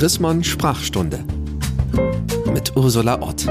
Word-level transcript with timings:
Chrismon 0.00 0.42
Sprachstunde 0.42 1.22
mit 2.54 2.74
Ursula 2.74 3.20
Ott. 3.20 3.46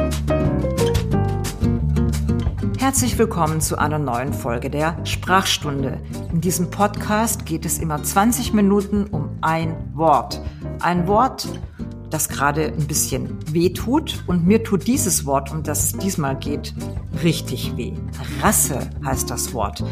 Herzlich 2.79 3.19
willkommen 3.19 3.61
zu 3.61 3.77
einer 3.77 3.99
neuen 3.99 4.33
Folge 4.33 4.71
der 4.71 4.97
Sprachstunde. 5.05 6.01
In 6.31 6.41
diesem 6.41 6.71
Podcast 6.71 7.45
geht 7.45 7.67
es 7.67 7.77
immer 7.77 8.01
20 8.01 8.53
Minuten 8.53 9.05
um 9.11 9.37
ein 9.41 9.75
Wort. 9.93 10.41
Ein 10.79 11.05
Wort, 11.05 11.47
das 12.09 12.29
gerade 12.29 12.65
ein 12.65 12.87
bisschen 12.87 13.37
weh 13.53 13.69
tut. 13.69 14.23
Und 14.25 14.47
mir 14.47 14.63
tut 14.63 14.87
dieses 14.87 15.27
Wort, 15.27 15.51
um 15.51 15.61
das 15.61 15.83
es 15.83 15.97
diesmal 15.99 16.35
geht, 16.35 16.73
richtig 17.23 17.77
weh. 17.77 17.93
Rasse 18.41 18.89
heißt 19.05 19.29
das 19.29 19.53
Wort. 19.53 19.83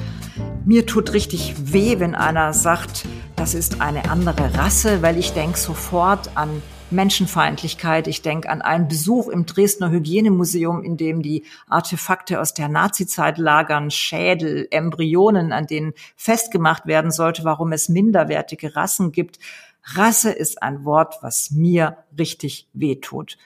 Mir 0.65 0.87
tut 0.87 1.13
richtig 1.13 1.53
weh, 1.71 1.99
wenn 1.99 2.15
einer 2.15 2.51
sagt, 2.51 3.05
das 3.37 3.53
ist 3.53 3.81
eine 3.81 4.09
andere 4.09 4.55
Rasse, 4.57 5.03
weil 5.03 5.17
ich 5.17 5.31
denke 5.31 5.59
sofort 5.59 6.35
an 6.35 6.61
Menschenfeindlichkeit. 6.89 8.07
Ich 8.07 8.23
denke 8.23 8.49
an 8.49 8.63
einen 8.63 8.87
Besuch 8.87 9.29
im 9.29 9.45
Dresdner 9.45 9.91
Hygienemuseum, 9.91 10.83
in 10.83 10.97
dem 10.97 11.21
die 11.21 11.43
Artefakte 11.69 12.41
aus 12.41 12.55
der 12.55 12.67
Nazizeit 12.67 13.37
lagern, 13.37 13.91
Schädel, 13.91 14.67
Embryonen, 14.71 15.53
an 15.53 15.67
denen 15.67 15.93
festgemacht 16.15 16.87
werden 16.87 17.11
sollte, 17.11 17.43
warum 17.43 17.73
es 17.73 17.89
minderwertige 17.89 18.75
Rassen 18.75 19.11
gibt. 19.11 19.37
Rasse 19.83 20.31
ist 20.31 20.63
ein 20.63 20.83
Wort, 20.83 21.19
was 21.21 21.51
mir 21.51 21.97
richtig 22.17 22.67
wehtut. 22.73 23.37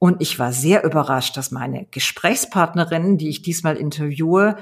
Und 0.00 0.20
ich 0.20 0.40
war 0.40 0.52
sehr 0.52 0.82
überrascht, 0.82 1.36
dass 1.36 1.52
meine 1.52 1.86
Gesprächspartnerin, 1.92 3.18
die 3.18 3.28
ich 3.28 3.42
diesmal 3.42 3.76
interviewe, 3.76 4.56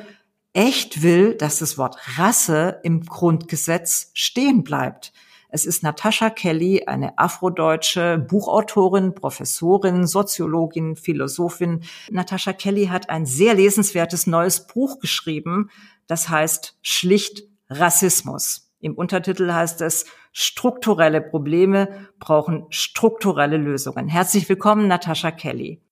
echt 0.53 1.03
will, 1.03 1.35
dass 1.35 1.59
das 1.59 1.79
Wort 1.79 1.97
Rasse 2.17 2.81
im 2.83 3.03
Grundgesetz 3.03 4.11
stehen 4.15 4.65
bleibt. 4.65 5.13
Es 5.53 5.67
ist 5.67 5.83
Natascha 5.83 6.31
Kelly, 6.31 6.85
eine 6.87 7.19
afrodeutsche 7.19 8.19
Buchautorin, 8.19 9.15
Professorin, 9.15 10.07
Soziologin, 10.07 10.95
Philosophin. 10.95 11.83
Natascha 12.11 12.53
Kelly 12.53 12.87
hat 12.87 13.11
ein 13.11 13.27
sehr 13.27 13.55
lesenswertes 13.55 14.27
neues 14.27 14.67
Buch 14.67 15.01
geschrieben, 15.01 15.71
das 16.07 16.29
heißt 16.29 16.79
schlicht 16.83 17.43
Rassismus. 17.69 18.71
Im 18.81 18.95
Untertitel 18.95 19.53
heißt 19.53 19.81
es 19.83 20.07
Strukturelle 20.33 21.21
Probleme 21.21 22.09
brauchen 22.21 22.67
strukturelle 22.71 23.57
Lösungen. 23.57 24.07
Herzlich 24.07 24.49
willkommen, 24.49 24.87
Natascha 24.87 25.33
Kelly. 25.33 25.83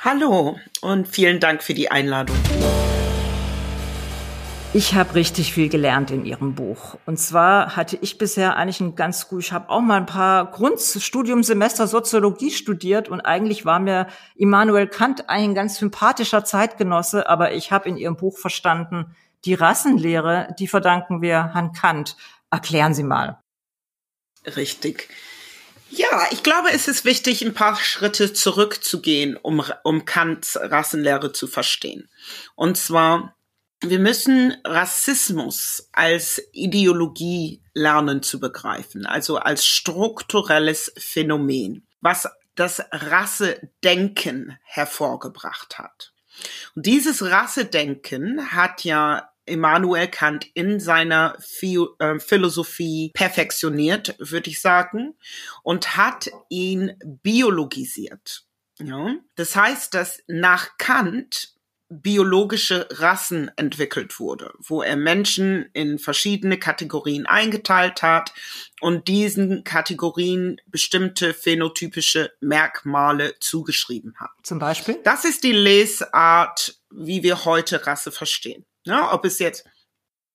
Hallo 0.00 0.58
und 0.82 1.08
vielen 1.08 1.40
Dank 1.40 1.62
für 1.62 1.74
die 1.74 1.90
Einladung. 1.90 2.36
Ich 4.74 4.94
habe 4.94 5.16
richtig 5.16 5.52
viel 5.52 5.68
gelernt 5.68 6.10
in 6.10 6.24
Ihrem 6.24 6.54
Buch. 6.54 6.96
Und 7.04 7.18
zwar 7.18 7.76
hatte 7.76 7.98
ich 8.00 8.16
bisher 8.16 8.56
eigentlich 8.56 8.80
ein 8.80 8.96
ganz 8.96 9.28
gut, 9.28 9.42
ich 9.42 9.52
habe 9.52 9.68
auch 9.68 9.82
mal 9.82 9.98
ein 9.98 10.06
paar 10.06 10.50
Grundstudiumsemester 10.50 11.86
Soziologie 11.86 12.50
studiert 12.50 13.10
und 13.10 13.20
eigentlich 13.20 13.66
war 13.66 13.80
mir 13.80 14.06
Immanuel 14.34 14.88
Kant 14.88 15.28
ein 15.28 15.54
ganz 15.54 15.76
sympathischer 15.76 16.46
Zeitgenosse, 16.46 17.28
aber 17.28 17.52
ich 17.52 17.70
habe 17.70 17.86
in 17.86 17.98
Ihrem 17.98 18.16
Buch 18.16 18.38
verstanden, 18.38 19.14
die 19.44 19.52
Rassenlehre, 19.52 20.54
die 20.58 20.68
verdanken 20.68 21.20
wir 21.20 21.52
Herrn 21.52 21.72
Kant. 21.72 22.16
Erklären 22.50 22.94
Sie 22.94 23.02
mal. 23.02 23.42
Richtig. 24.56 25.10
Ja, 25.90 26.28
ich 26.30 26.42
glaube, 26.42 26.70
es 26.72 26.88
ist 26.88 27.04
wichtig, 27.04 27.44
ein 27.44 27.52
paar 27.52 27.76
Schritte 27.76 28.32
zurückzugehen, 28.32 29.36
um, 29.36 29.62
um 29.84 30.06
Kants 30.06 30.58
Rassenlehre 30.58 31.34
zu 31.34 31.46
verstehen. 31.46 32.08
Und 32.54 32.78
zwar 32.78 33.36
wir 33.82 33.98
müssen 33.98 34.56
Rassismus 34.64 35.88
als 35.92 36.40
Ideologie 36.52 37.62
lernen 37.74 38.22
zu 38.22 38.38
begreifen, 38.38 39.06
also 39.06 39.38
als 39.38 39.66
strukturelles 39.66 40.92
Phänomen, 40.96 41.86
was 42.00 42.28
das 42.54 42.82
Rassedenken 42.92 44.58
hervorgebracht 44.64 45.78
hat. 45.78 46.12
Und 46.74 46.86
dieses 46.86 47.22
Rassedenken 47.22 48.52
hat 48.52 48.84
ja 48.84 49.28
Immanuel 49.44 50.08
Kant 50.08 50.46
in 50.54 50.78
seiner 50.78 51.36
äh, 51.38 52.18
Philosophie 52.20 53.10
perfektioniert, 53.14 54.14
würde 54.18 54.50
ich 54.50 54.60
sagen, 54.60 55.14
und 55.62 55.96
hat 55.96 56.30
ihn 56.48 56.96
biologisiert. 57.04 58.44
Ja? 58.78 59.16
Das 59.34 59.56
heißt, 59.56 59.94
dass 59.94 60.22
nach 60.28 60.78
Kant 60.78 61.54
biologische 62.00 62.88
Rassen 62.90 63.50
entwickelt 63.56 64.18
wurde, 64.18 64.52
wo 64.58 64.82
er 64.82 64.96
Menschen 64.96 65.66
in 65.72 65.98
verschiedene 65.98 66.58
Kategorien 66.58 67.26
eingeteilt 67.26 68.02
hat 68.02 68.32
und 68.80 69.08
diesen 69.08 69.64
Kategorien 69.64 70.60
bestimmte 70.66 71.34
phänotypische 71.34 72.32
Merkmale 72.40 73.34
zugeschrieben 73.40 74.14
hat. 74.18 74.30
Zum 74.42 74.58
Beispiel? 74.58 74.98
Das 75.04 75.24
ist 75.24 75.44
die 75.44 75.52
Lesart, 75.52 76.80
wie 76.90 77.22
wir 77.22 77.44
heute 77.44 77.86
Rasse 77.86 78.10
verstehen. 78.10 78.64
Ja, 78.84 79.12
ob 79.12 79.24
es 79.24 79.38
jetzt 79.38 79.64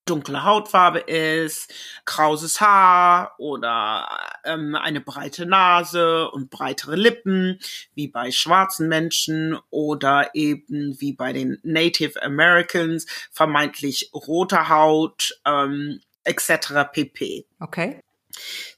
dunkle 0.10 0.44
Hautfarbe 0.44 1.00
ist, 1.00 1.74
krauses 2.06 2.62
Haar 2.62 3.36
oder 3.38 4.08
ähm, 4.44 4.76
eine 4.76 5.02
breite 5.02 5.46
Nase 5.46 6.30
und 6.32 6.50
breitere 6.50 6.96
Lippen, 6.96 7.60
wie 7.94 8.08
bei 8.08 8.32
schwarzen 8.32 8.88
Menschen 8.88 9.58
oder 9.70 10.32
eben 10.34 11.00
wie 11.00 11.14
bei 11.14 11.34
den 11.34 11.60
Native 11.64 12.22
Americans, 12.22 13.06
vermeintlich 13.32 14.10
rote 14.14 14.70
Haut, 14.70 15.40
ähm, 15.46 16.02
etc. 16.24 16.92
pp. 16.92 17.46
Okay. 17.60 18.02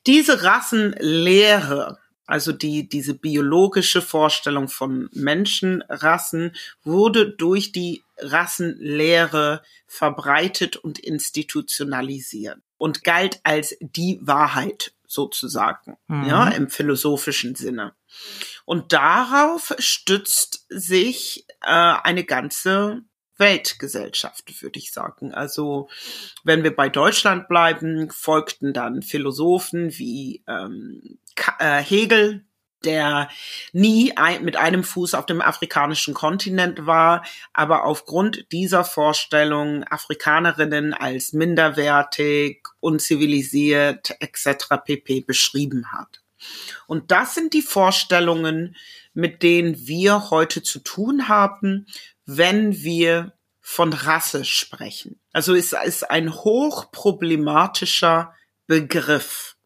Diese 0.05 0.43
Rassenlehre 0.43 1.99
also 2.29 2.51
die, 2.51 2.87
diese 2.87 3.15
biologische 3.15 4.03
Vorstellung 4.03 4.67
von 4.67 5.09
Menschenrassen 5.13 6.55
wurde 6.83 7.31
durch 7.31 7.71
die 7.71 8.03
Rassenlehre 8.19 9.63
verbreitet 9.87 10.77
und 10.77 10.99
institutionalisiert 10.99 12.59
und 12.77 13.03
galt 13.03 13.39
als 13.43 13.75
die 13.79 14.19
Wahrheit 14.21 14.93
sozusagen, 15.07 15.97
mhm. 16.05 16.25
ja, 16.25 16.49
im 16.49 16.69
philosophischen 16.69 17.55
Sinne. 17.55 17.95
Und 18.63 18.93
darauf 18.93 19.73
stützt 19.79 20.67
sich 20.69 21.47
äh, 21.61 21.65
eine 22.03 22.25
ganze 22.25 23.01
Weltgesellschaft, 23.39 24.61
würde 24.61 24.77
ich 24.77 24.91
sagen. 24.91 25.33
Also 25.33 25.89
wenn 26.43 26.63
wir 26.63 26.75
bei 26.75 26.89
Deutschland 26.89 27.47
bleiben, 27.47 28.11
folgten 28.11 28.71
dann 28.71 29.01
Philosophen 29.01 29.97
wie 29.97 30.43
ähm, 30.47 31.17
äh, 31.59 31.81
Hegel, 31.81 32.45
der 32.85 33.29
nie 33.73 34.13
mit 34.41 34.55
einem 34.55 34.83
Fuß 34.83 35.13
auf 35.13 35.25
dem 35.25 35.41
afrikanischen 35.41 36.13
Kontinent 36.13 36.85
war, 36.85 37.25
aber 37.53 37.85
aufgrund 37.85 38.51
dieser 38.51 38.85
Vorstellung 38.85 39.83
Afrikanerinnen 39.83 40.93
als 40.93 41.33
minderwertig, 41.33 42.65
unzivilisiert 42.79 44.15
etc. 44.19 44.75
pp 44.85 45.21
beschrieben 45.21 45.91
hat. 45.91 46.21
Und 46.87 47.11
das 47.11 47.35
sind 47.35 47.53
die 47.53 47.61
Vorstellungen, 47.61 48.75
mit 49.13 49.43
denen 49.43 49.87
wir 49.87 50.29
heute 50.29 50.63
zu 50.63 50.79
tun 50.79 51.27
haben, 51.27 51.85
wenn 52.25 52.81
wir 52.81 53.33
von 53.59 53.93
Rasse 53.93 54.45
sprechen. 54.45 55.19
Also 55.33 55.53
es 55.53 55.73
ist 55.73 56.09
ein 56.09 56.33
hochproblematischer 56.33 58.33
Begriff. 58.67 59.57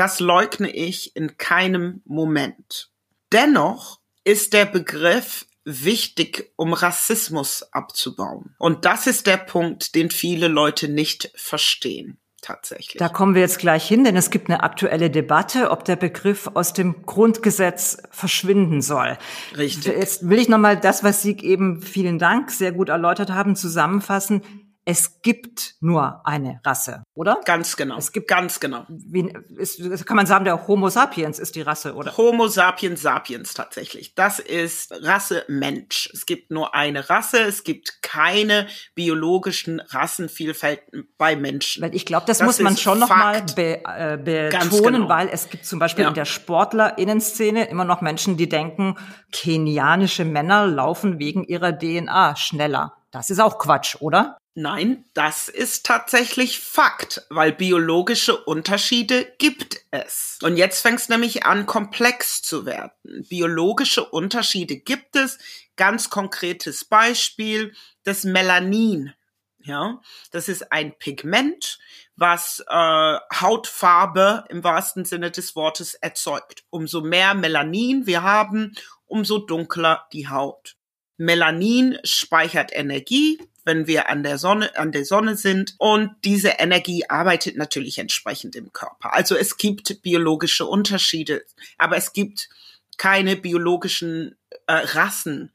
Das 0.00 0.18
leugne 0.18 0.70
ich 0.70 1.14
in 1.14 1.36
keinem 1.36 2.00
Moment. 2.06 2.90
Dennoch 3.34 4.00
ist 4.24 4.54
der 4.54 4.64
Begriff 4.64 5.44
wichtig, 5.66 6.54
um 6.56 6.72
Rassismus 6.72 7.64
abzubauen. 7.72 8.54
Und 8.58 8.86
das 8.86 9.06
ist 9.06 9.26
der 9.26 9.36
Punkt, 9.36 9.94
den 9.94 10.10
viele 10.10 10.48
Leute 10.48 10.88
nicht 10.88 11.30
verstehen 11.34 12.18
tatsächlich. 12.40 12.96
Da 12.96 13.10
kommen 13.10 13.34
wir 13.34 13.42
jetzt 13.42 13.58
gleich 13.58 13.86
hin, 13.86 14.04
denn 14.04 14.16
es 14.16 14.30
gibt 14.30 14.48
eine 14.48 14.62
aktuelle 14.62 15.10
Debatte, 15.10 15.70
ob 15.70 15.84
der 15.84 15.96
Begriff 15.96 16.50
aus 16.54 16.72
dem 16.72 17.02
Grundgesetz 17.04 17.98
verschwinden 18.10 18.80
soll. 18.80 19.18
Richtig. 19.54 19.94
Jetzt 19.94 20.26
will 20.26 20.38
ich 20.38 20.48
nochmal 20.48 20.80
das, 20.80 21.04
was 21.04 21.20
Sie 21.20 21.36
eben, 21.40 21.82
vielen 21.82 22.18
Dank, 22.18 22.50
sehr 22.50 22.72
gut 22.72 22.88
erläutert 22.88 23.32
haben, 23.32 23.54
zusammenfassen 23.54 24.69
es 24.90 25.22
gibt 25.22 25.76
nur 25.80 26.26
eine 26.26 26.60
Rasse, 26.64 27.04
oder? 27.14 27.40
Ganz 27.44 27.76
genau. 27.76 27.96
Es 27.96 28.10
gibt 28.10 28.26
ganz 28.26 28.58
genau. 28.58 28.86
Wie, 28.88 29.32
ist, 29.56 30.04
kann 30.04 30.16
man 30.16 30.26
sagen, 30.26 30.44
der 30.44 30.66
Homo 30.66 30.88
sapiens 30.88 31.38
ist 31.38 31.54
die 31.54 31.62
Rasse, 31.62 31.94
oder? 31.94 32.16
Homo 32.16 32.48
sapiens 32.48 33.00
sapiens 33.00 33.54
tatsächlich. 33.54 34.16
Das 34.16 34.40
ist 34.40 34.92
Rasse 35.04 35.44
Mensch. 35.46 36.10
Es 36.12 36.26
gibt 36.26 36.50
nur 36.50 36.74
eine 36.74 37.08
Rasse. 37.08 37.40
Es 37.40 37.62
gibt 37.62 38.02
keine 38.02 38.66
biologischen 38.96 39.78
Rassenvielfälten 39.78 41.06
bei 41.16 41.36
Menschen. 41.36 41.84
Weil 41.84 41.94
ich 41.94 42.04
glaube, 42.04 42.26
das, 42.26 42.38
das, 42.38 42.46
muss 42.46 42.58
man 42.58 42.76
schon 42.76 42.98
noch 42.98 43.10
mal 43.10 43.44
be, 43.54 43.84
äh, 43.84 44.18
betonen, 44.18 45.02
genau. 45.02 45.08
weil 45.08 45.28
es 45.28 45.50
gibt 45.50 45.66
zum 45.66 45.78
Beispiel 45.78 46.02
ja. 46.02 46.08
in 46.08 46.14
der 46.14 46.24
Sportlerinnenszene 46.24 47.68
immer 47.68 47.84
noch 47.84 48.00
Menschen, 48.00 48.36
die 48.36 48.48
denken, 48.48 48.96
kenianische 49.30 50.24
Männer 50.24 50.66
laufen 50.66 51.20
wegen 51.20 51.44
ihrer 51.44 51.78
DNA 51.78 52.34
schneller 52.34 52.99
Das 53.10 53.30
ist 53.30 53.40
auch 53.40 53.58
Quatsch, 53.58 53.96
oder? 54.00 54.38
Nein, 54.54 55.04
das 55.14 55.48
ist 55.48 55.86
tatsächlich 55.86 56.58
Fakt, 56.60 57.26
weil 57.30 57.52
biologische 57.52 58.36
Unterschiede 58.36 59.32
gibt 59.38 59.80
es. 59.90 60.38
Und 60.42 60.56
jetzt 60.56 60.80
fängt 60.80 61.00
es 61.00 61.08
nämlich 61.08 61.44
an, 61.44 61.66
komplex 61.66 62.42
zu 62.42 62.66
werden. 62.66 62.90
Biologische 63.28 64.04
Unterschiede 64.04 64.76
gibt 64.76 65.16
es. 65.16 65.38
Ganz 65.76 66.10
konkretes 66.10 66.84
Beispiel, 66.84 67.74
das 68.02 68.24
Melanin. 68.24 69.14
Ja, 69.62 70.00
das 70.30 70.48
ist 70.48 70.72
ein 70.72 70.98
Pigment, 70.98 71.78
was 72.16 72.64
äh, 72.66 73.18
Hautfarbe 73.34 74.44
im 74.48 74.64
wahrsten 74.64 75.04
Sinne 75.04 75.30
des 75.30 75.54
Wortes 75.54 75.94
erzeugt. 75.94 76.64
Umso 76.70 77.02
mehr 77.02 77.34
Melanin 77.34 78.06
wir 78.06 78.22
haben, 78.22 78.74
umso 79.06 79.38
dunkler 79.38 80.06
die 80.12 80.28
Haut. 80.28 80.76
Melanin 81.20 81.98
speichert 82.02 82.70
Energie, 82.72 83.38
wenn 83.66 83.86
wir 83.86 84.08
an 84.08 84.22
der 84.22 84.38
Sonne, 84.38 84.74
an 84.78 84.90
der 84.90 85.04
Sonne 85.04 85.36
sind. 85.36 85.74
Und 85.76 86.12
diese 86.24 86.48
Energie 86.48 87.04
arbeitet 87.10 87.58
natürlich 87.58 87.98
entsprechend 87.98 88.56
im 88.56 88.72
Körper. 88.72 89.12
Also 89.12 89.36
es 89.36 89.58
gibt 89.58 90.00
biologische 90.00 90.64
Unterschiede, 90.64 91.44
aber 91.76 91.98
es 91.98 92.14
gibt 92.14 92.48
keine 92.96 93.36
biologischen 93.36 94.38
äh, 94.66 94.72
Rassen, 94.72 95.52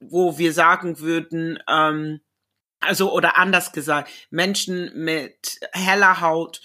wo 0.00 0.36
wir 0.36 0.52
sagen 0.52 0.98
würden, 0.98 1.60
ähm, 1.68 2.20
also 2.80 3.12
oder 3.12 3.38
anders 3.38 3.70
gesagt, 3.70 4.10
Menschen 4.30 4.90
mit 4.94 5.60
heller 5.72 6.20
Haut 6.20 6.60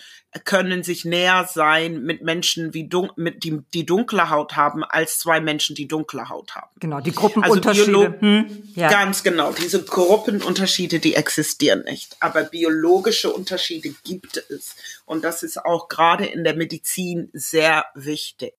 können 0.45 0.83
sich 0.83 1.05
näher 1.05 1.49
sein 1.51 2.03
mit 2.03 2.21
Menschen, 2.21 2.73
wie 2.73 2.87
dun 2.87 3.11
mit 3.15 3.43
die, 3.43 3.61
die 3.73 3.85
dunkle 3.85 4.29
Haut 4.29 4.55
haben, 4.55 4.83
als 4.83 5.17
zwei 5.17 5.41
Menschen, 5.41 5.75
die 5.75 5.87
dunkle 5.87 6.29
Haut 6.29 6.55
haben. 6.55 6.69
Genau, 6.79 7.01
die 7.01 7.11
Gruppenunterschiede. 7.11 7.97
Also 7.97 8.21
hm, 8.21 8.63
ja. 8.75 8.89
Ganz 8.89 9.23
genau, 9.23 9.51
diese 9.51 9.83
Gruppenunterschiede, 9.83 10.99
die 10.99 11.15
existieren 11.15 11.83
nicht. 11.85 12.15
Aber 12.19 12.43
biologische 12.43 13.33
Unterschiede 13.33 13.93
gibt 14.03 14.37
es. 14.49 14.75
Und 15.05 15.23
das 15.23 15.41
ist 15.41 15.65
auch 15.65 15.87
gerade 15.87 16.25
in 16.25 16.43
der 16.43 16.55
Medizin 16.55 17.29
sehr 17.33 17.85
wichtig. 17.95 18.53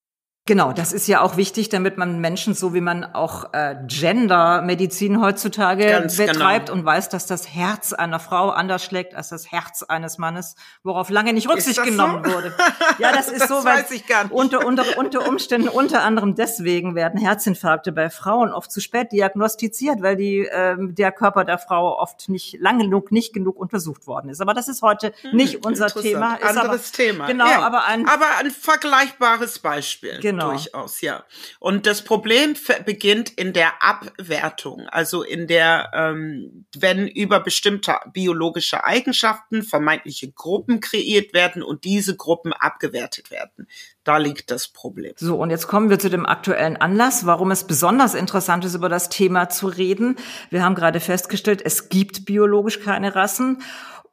Genau, 0.50 0.72
das 0.72 0.92
ist 0.92 1.06
ja 1.06 1.20
auch 1.20 1.36
wichtig, 1.36 1.68
damit 1.68 1.96
man 1.96 2.20
Menschen, 2.20 2.54
so 2.54 2.74
wie 2.74 2.80
man 2.80 3.04
auch 3.04 3.54
äh, 3.54 3.76
Gender-Medizin 3.86 5.22
heutzutage 5.22 5.86
Ganz 5.86 6.16
betreibt 6.16 6.66
genau. 6.66 6.80
und 6.80 6.84
weiß, 6.84 7.08
dass 7.08 7.26
das 7.26 7.54
Herz 7.54 7.92
einer 7.92 8.18
Frau 8.18 8.50
anders 8.50 8.82
schlägt 8.82 9.14
als 9.14 9.28
das 9.28 9.52
Herz 9.52 9.84
eines 9.84 10.18
Mannes, 10.18 10.56
worauf 10.82 11.08
lange 11.08 11.34
nicht 11.34 11.48
Rücksicht 11.48 11.80
genommen 11.84 12.24
so? 12.24 12.32
wurde. 12.32 12.52
Ja, 12.98 13.12
das 13.12 13.28
ist 13.28 13.42
das 13.42 13.48
so, 13.48 13.64
weil 13.64 13.84
unter, 14.30 14.66
unter, 14.66 14.98
unter 14.98 15.28
Umständen 15.28 15.68
unter 15.68 16.02
anderem 16.02 16.34
deswegen 16.34 16.94
werden 16.94 17.20
Herzinfarkte 17.20 17.92
bei 17.92 18.10
Frauen 18.10 18.52
oft 18.52 18.72
zu 18.72 18.80
spät 18.80 19.12
diagnostiziert, 19.12 20.02
weil 20.02 20.16
die, 20.16 20.40
äh, 20.40 20.76
der 20.78 21.12
Körper 21.12 21.44
der 21.44 21.58
Frau 21.58 21.96
oft 21.98 22.28
nicht 22.28 22.58
lange 22.60 22.84
genug, 22.84 23.12
nicht 23.12 23.32
genug 23.32 23.56
untersucht 23.56 24.08
worden 24.08 24.28
ist. 24.28 24.40
Aber 24.40 24.52
das 24.52 24.66
ist 24.66 24.82
heute 24.82 25.12
hm, 25.22 25.36
nicht 25.36 25.64
unser 25.64 25.86
Thema. 25.86 26.34
Ist 26.34 26.44
Anderes 26.44 26.92
aber, 26.92 27.04
Thema. 27.04 27.26
Genau, 27.28 27.46
ja. 27.46 27.60
aber 27.60 27.84
ein, 27.84 28.06
aber 28.08 28.26
ein 28.40 28.50
vergleichbares 28.50 29.60
Beispiel. 29.60 30.18
Genau. 30.20 30.39
Genau. 30.40 30.52
Durchaus, 30.52 31.00
ja. 31.00 31.24
Und 31.58 31.86
das 31.86 32.02
Problem 32.02 32.54
beginnt 32.84 33.30
in 33.30 33.52
der 33.52 33.82
Abwertung, 33.82 34.86
also 34.88 35.22
in 35.22 35.46
der, 35.46 35.90
ähm, 35.94 36.66
wenn 36.76 37.06
über 37.06 37.40
bestimmte 37.40 37.96
biologische 38.12 38.84
Eigenschaften 38.84 39.62
vermeintliche 39.62 40.32
Gruppen 40.32 40.80
kreiert 40.80 41.34
werden 41.34 41.62
und 41.62 41.84
diese 41.84 42.16
Gruppen 42.16 42.52
abgewertet 42.52 43.30
werden. 43.30 43.68
Da 44.04 44.16
liegt 44.16 44.50
das 44.50 44.68
Problem. 44.68 45.12
So, 45.16 45.36
und 45.36 45.50
jetzt 45.50 45.68
kommen 45.68 45.90
wir 45.90 45.98
zu 45.98 46.08
dem 46.08 46.24
aktuellen 46.24 46.76
Anlass, 46.76 47.26
warum 47.26 47.50
es 47.50 47.66
besonders 47.66 48.14
interessant 48.14 48.64
ist, 48.64 48.74
über 48.74 48.88
das 48.88 49.10
Thema 49.10 49.50
zu 49.50 49.66
reden. 49.66 50.16
Wir 50.48 50.64
haben 50.64 50.74
gerade 50.74 51.00
festgestellt, 51.00 51.60
es 51.64 51.90
gibt 51.90 52.24
biologisch 52.24 52.80
keine 52.80 53.14
Rassen. 53.14 53.62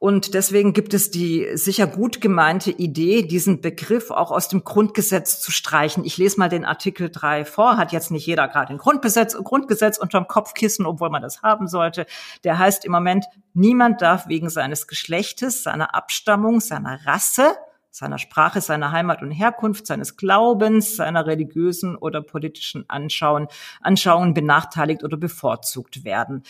Und 0.00 0.34
deswegen 0.34 0.74
gibt 0.74 0.94
es 0.94 1.10
die 1.10 1.48
sicher 1.54 1.88
gut 1.88 2.20
gemeinte 2.20 2.70
Idee, 2.70 3.22
diesen 3.22 3.60
Begriff 3.60 4.12
auch 4.12 4.30
aus 4.30 4.48
dem 4.48 4.62
Grundgesetz 4.62 5.40
zu 5.40 5.50
streichen. 5.50 6.04
Ich 6.04 6.16
lese 6.18 6.38
mal 6.38 6.48
den 6.48 6.64
Artikel 6.64 7.10
3 7.10 7.44
vor, 7.44 7.76
hat 7.76 7.90
jetzt 7.90 8.12
nicht 8.12 8.24
jeder 8.24 8.46
gerade 8.46 8.72
ein 8.72 8.78
Grundgesetz, 8.78 9.34
Grundgesetz 9.34 9.98
unterm 9.98 10.28
Kopfkissen, 10.28 10.86
obwohl 10.86 11.10
man 11.10 11.22
das 11.22 11.42
haben 11.42 11.66
sollte. 11.66 12.06
Der 12.44 12.60
heißt 12.60 12.84
im 12.84 12.92
Moment, 12.92 13.26
niemand 13.54 14.00
darf 14.00 14.28
wegen 14.28 14.50
seines 14.50 14.86
Geschlechtes, 14.86 15.64
seiner 15.64 15.96
Abstammung, 15.96 16.60
seiner 16.60 17.04
Rasse, 17.04 17.56
seiner 17.90 18.18
Sprache, 18.18 18.60
seiner 18.60 18.92
Heimat 18.92 19.22
und 19.22 19.30
Herkunft, 19.30 19.86
seines 19.86 20.16
Glaubens, 20.16 20.96
seiner 20.96 21.26
religiösen 21.26 21.96
oder 21.96 22.22
politischen 22.22 22.88
Anschauen, 22.88 23.48
Anschauungen 23.80 24.34
benachteiligt 24.34 25.04
oder 25.04 25.16
bevorzugt 25.16 26.04
werden. 26.04 26.42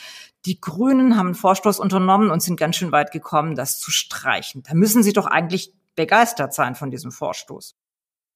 Die 0.44 0.61
Grünen 0.61 1.17
haben 1.17 1.29
einen 1.29 1.35
Vorstoß 1.35 1.81
unternommen 1.81 2.31
und 2.31 2.43
sind 2.43 2.58
ganz 2.58 2.76
schön 2.76 2.93
weit 2.93 3.12
gekommen, 3.12 3.55
das 3.55 3.79
zu 3.79 3.90
streichen. 3.90 4.62
Da 4.62 4.75
müssen 4.75 5.02
Sie 5.02 5.12
doch 5.12 5.26
eigentlich 5.26 5.73
begeistert 5.94 6.55
sein 6.55 6.75
von 6.75 6.90
diesem 6.90 7.12
Vorstoß. 7.12 7.76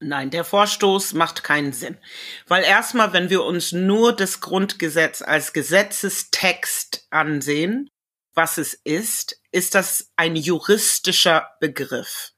Nein, 0.00 0.30
der 0.30 0.44
Vorstoß 0.44 1.14
macht 1.14 1.44
keinen 1.44 1.72
Sinn. 1.72 1.96
Weil 2.48 2.64
erstmal, 2.64 3.12
wenn 3.12 3.30
wir 3.30 3.44
uns 3.44 3.70
nur 3.70 4.12
das 4.14 4.40
Grundgesetz 4.40 5.22
als 5.22 5.52
Gesetzestext 5.52 7.06
ansehen, 7.10 7.88
was 8.34 8.58
es 8.58 8.74
ist, 8.74 9.40
ist 9.52 9.76
das 9.76 10.10
ein 10.16 10.34
juristischer 10.34 11.50
Begriff. 11.60 12.32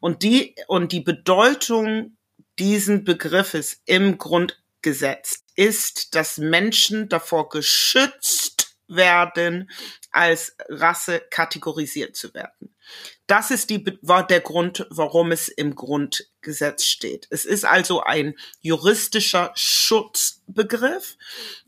Und 0.00 0.22
die, 0.22 0.54
und 0.66 0.92
die 0.92 1.00
Bedeutung 1.00 2.16
diesen 2.58 3.04
Begriffes 3.04 3.80
im 3.86 4.18
Grundgesetz 4.18 5.44
ist, 5.56 6.14
dass 6.14 6.38
Menschen 6.38 7.08
davor 7.08 7.48
geschützt 7.48 8.76
werden, 8.88 9.70
als 10.10 10.56
Rasse 10.68 11.22
kategorisiert 11.30 12.16
zu 12.16 12.34
werden. 12.34 12.74
Das 13.26 13.50
ist 13.50 13.70
die, 13.70 13.98
war 14.02 14.26
der 14.26 14.40
Grund, 14.40 14.86
warum 14.90 15.32
es 15.32 15.48
im 15.48 15.74
Grundgesetz 15.74 16.84
steht. 16.84 17.26
Es 17.30 17.44
ist 17.44 17.64
also 17.64 18.02
ein 18.02 18.34
juristischer 18.60 19.52
Schutzbegriff 19.54 21.16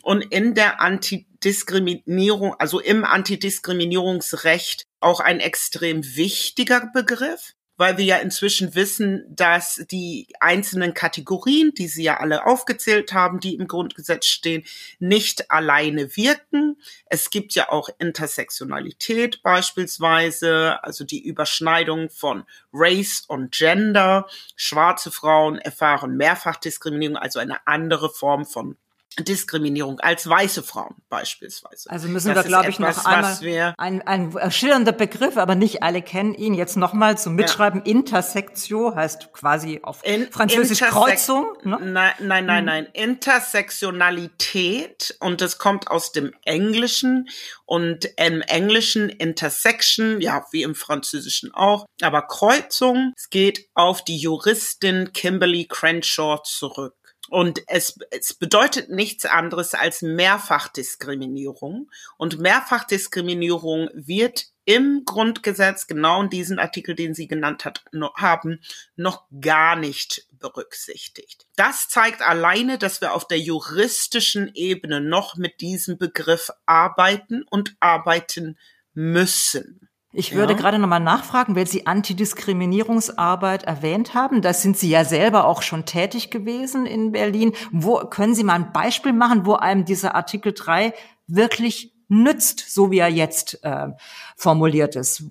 und 0.03 0.23
in 0.23 0.55
der 0.55 0.81
Antidiskriminierung, 0.81 2.55
also 2.59 2.81
im 2.81 3.05
Antidiskriminierungsrecht 3.05 4.87
auch 5.01 5.21
ein 5.21 5.41
extrem 5.41 6.05
wichtiger 6.17 6.91
Begriff 6.93 7.55
weil 7.77 7.99
wir 7.99 8.05
ja 8.05 8.17
inzwischen 8.19 8.75
wissen, 8.75 9.25
dass 9.29 9.85
die 9.91 10.29
einzelnen 10.41 10.95
Kategorien, 10.95 11.73
die 11.75 11.89
Sie 11.89 12.05
ja 12.05 12.19
alle 12.19 12.47
aufgezählt 12.47 13.13
haben, 13.13 13.41
die 13.41 13.55
im 13.55 13.67
Grundgesetz 13.67 14.27
stehen, 14.27 14.65
nicht 14.99 15.51
alleine 15.51 16.17
wirken. 16.17 16.77
Es 17.07 17.31
gibt 17.31 17.55
ja 17.55 17.71
auch 17.71 17.89
Intersektionalität 17.99 19.43
beispielsweise, 19.43 20.83
also 20.83 21.05
die 21.05 21.25
Überschneidung 21.25 22.11
von 22.11 22.45
Race 22.73 23.25
und 23.27 23.53
Gender. 23.53 24.27
Schwarze 24.57 25.11
Frauen 25.11 25.59
erfahren 25.59 26.17
Mehrfachdiskriminierung, 26.17 27.17
also 27.17 27.39
eine 27.39 27.67
andere 27.67 28.11
Form 28.11 28.45
von 28.45 28.77
Diskriminierung 29.23 30.01
als 30.01 30.29
weiße 30.29 30.63
Frauen 30.63 30.97
beispielsweise. 31.09 31.91
Also 31.91 32.09
müssen 32.09 32.35
das 32.35 32.45
wir, 32.45 32.49
glaube 32.49 32.69
ich, 32.71 32.79
noch 32.79 33.05
einmal 33.05 33.75
ein, 33.79 34.01
ein 34.03 34.51
schillernder 34.51 34.93
Begriff, 34.93 35.37
aber 35.37 35.55
nicht 35.55 35.83
alle 35.83 36.01
kennen 36.03 36.35
ihn. 36.35 36.55
Jetzt 36.55 36.77
nochmal 36.77 37.17
zum 37.19 37.35
Mitschreiben. 37.37 37.83
Ja. 37.85 37.93
Intersektio 37.93 38.95
heißt 38.95 39.33
quasi 39.33 39.81
auf 39.83 40.05
In, 40.05 40.33
Französisch 40.33 40.81
Kreuzung. 40.81 41.47
Ne? 41.63 41.79
Nein, 41.81 42.13
nein, 42.19 42.47
nein, 42.47 42.59
hm. 42.59 42.65
nein. 42.65 42.89
Intersektionalität 42.93 45.17
und 45.21 45.41
das 45.41 45.59
kommt 45.59 45.89
aus 45.89 46.13
dem 46.13 46.33
Englischen 46.45 47.29
und 47.67 48.09
im 48.17 48.41
Englischen 48.43 49.09
Intersection, 49.09 50.21
ja, 50.21 50.45
wie 50.51 50.63
im 50.63 50.75
Französischen 50.75 51.55
auch. 51.55 51.87
Aber 52.03 52.23
Kreuzung, 52.23 53.13
es 53.17 53.31
geht 53.31 53.69
auf 53.75 54.03
die 54.03 54.17
Juristin 54.17 55.13
Kimberly 55.13 55.67
Crenshaw 55.67 56.43
zurück. 56.43 56.97
Und 57.31 57.63
es, 57.69 57.99
es 58.11 58.35
bedeutet 58.35 58.91
nichts 58.91 59.25
anderes 59.25 59.75
als 59.75 60.03
Mehrfachdiskriminierung. 60.03 61.91
Und 62.17 62.39
Mehrfachdiskriminierung 62.39 63.89
wird 63.95 64.47
im 64.67 65.03
Grundgesetz, 65.05 65.87
genau 65.87 66.23
in 66.23 66.31
diesem 66.31 66.59
Artikel, 66.59 66.95
den 66.95 67.15
Sie 67.15 67.27
genannt 67.29 67.65
hat, 67.65 67.85
noch, 67.93 68.17
haben, 68.17 68.61
noch 68.97 69.25
gar 69.41 69.77
nicht 69.77 70.27
berücksichtigt. 70.33 71.47
Das 71.57 71.89
zeigt 71.89 72.23
alleine, 72.23 72.79
dass 72.79 73.01
wir 73.01 73.15
auf 73.15 73.27
der 73.27 73.39
juristischen 73.39 74.51
Ebene 74.55 75.01
noch 75.01 75.37
mit 75.37 75.61
diesem 75.61 75.99
Begriff 75.99 76.51
arbeiten 76.67 77.45
und 77.51 77.77
arbeiten 77.81 78.59
müssen. 78.95 79.89
Ich 80.15 80.33
würde 80.33 80.53
ja. 80.53 80.59
gerade 80.59 80.79
nochmal 80.79 81.01
nachfragen, 81.01 81.57
weil 81.57 81.67
Sie 81.67 81.87
Antidiskriminierungsarbeit 81.87 83.65
erwähnt 83.65 84.15
haben. 84.15 84.43
Da 84.43 84.55
sind 84.55 84.79
Sie 84.79 84.89
ja 84.89 85.05
selber 85.05 85.45
auch 85.45 85.63
schon 85.63 85.85
tätig 85.87 86.31
gewesen 86.31 86.87
in 86.87 87.13
Berlin. 87.13 87.53
Wo 87.73 87.99
können 87.99 88.35
Sie 88.35 88.45
mal 88.45 88.55
ein 88.55 88.73
Beispiel 88.73 89.13
machen, 89.13 89.45
wo 89.45 89.55
einem 89.55 89.85
dieser 89.85 90.15
Artikel 90.15 90.53
3 90.53 90.95
wirklich 91.27 91.93
nützt, 92.09 92.73
so 92.73 92.91
wie 92.91 92.99
er 92.99 93.09
jetzt 93.09 93.63
äh, 93.65 93.89
formuliert 94.37 94.95
ist? 94.95 95.25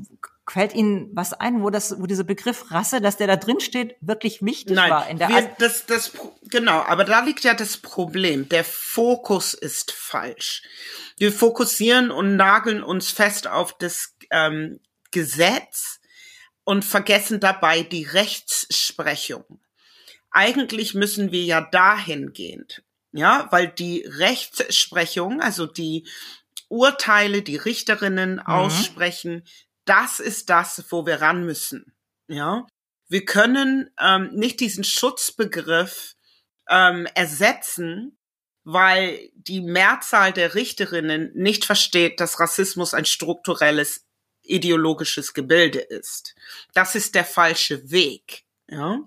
Fällt 0.50 0.76
Ihnen 0.76 1.10
was 1.14 1.32
ein, 1.32 1.64
wo 1.64 1.70
das, 1.70 2.02
wo 2.02 2.06
dieser 2.06 2.26
Begriff 2.26 2.70
Rasse, 2.70 3.00
dass 3.00 3.16
der 3.16 3.28
da 3.28 3.38
drin 3.38 3.62
steht, 3.62 3.96
wirklich 4.02 4.44
wichtig 4.44 4.76
Nein, 4.76 4.92
war 4.92 5.10
in 5.10 5.18
der 5.18 5.30
wir, 5.30 5.50
das, 5.58 5.86
das, 5.86 6.12
genau, 6.50 6.82
aber 6.82 7.06
da 7.06 7.22
liegt 7.22 7.46
ja 7.46 7.54
das 7.54 7.78
Problem. 7.78 8.50
Der 8.50 8.66
Fokus 8.66 9.54
ist 9.54 9.94
falsch. 9.94 10.64
Wir 11.18 11.32
fokussieren 11.32 12.12
und 12.12 12.36
nageln 12.36 12.84
uns 12.84 13.10
fest 13.10 13.48
auf 13.48 13.78
das 13.78 14.13
ähm, 14.34 14.80
Gesetz 15.12 16.02
und 16.64 16.84
vergessen 16.84 17.40
dabei 17.40 17.84
die 17.84 18.04
Rechtsprechung. 18.04 19.62
Eigentlich 20.32 20.94
müssen 20.94 21.32
wir 21.32 21.44
ja 21.44 21.62
dahingehend, 21.62 22.84
ja, 23.12 23.48
weil 23.52 23.68
die 23.68 24.04
Rechtsprechung, 24.08 25.42
also 25.42 25.68
die 25.68 26.08
Urteile, 26.68 27.44
die 27.44 27.58
Richterinnen 27.58 28.36
mhm. 28.36 28.42
aussprechen, 28.42 29.44
das 29.86 30.20
ist 30.20 30.50
das, 30.50 30.84
wo 30.90 31.06
wir 31.06 31.22
ran 31.22 31.46
müssen. 31.46 31.94
Ja, 32.28 32.66
wir 33.10 33.26
können 33.26 33.92
ähm, 34.00 34.32
nicht 34.34 34.60
diesen 34.60 34.84
Schutzbegriff 34.84 36.16
ähm, 36.68 37.06
ersetzen, 37.14 38.18
weil 38.64 39.30
die 39.36 39.62
Mehrzahl 39.62 40.32
der 40.34 40.56
Richterinnen 40.56 41.32
nicht 41.36 41.66
versteht, 41.66 42.20
dass 42.20 42.40
Rassismus 42.40 42.94
ein 42.94 43.06
strukturelles 43.06 44.08
ideologisches 44.44 45.34
Gebilde 45.34 45.80
ist. 45.80 46.36
Das 46.74 46.96
ist 46.96 47.16
der 47.16 47.26
falsche 47.26 47.92
Weg. 47.92 48.44
Ja, 48.70 49.02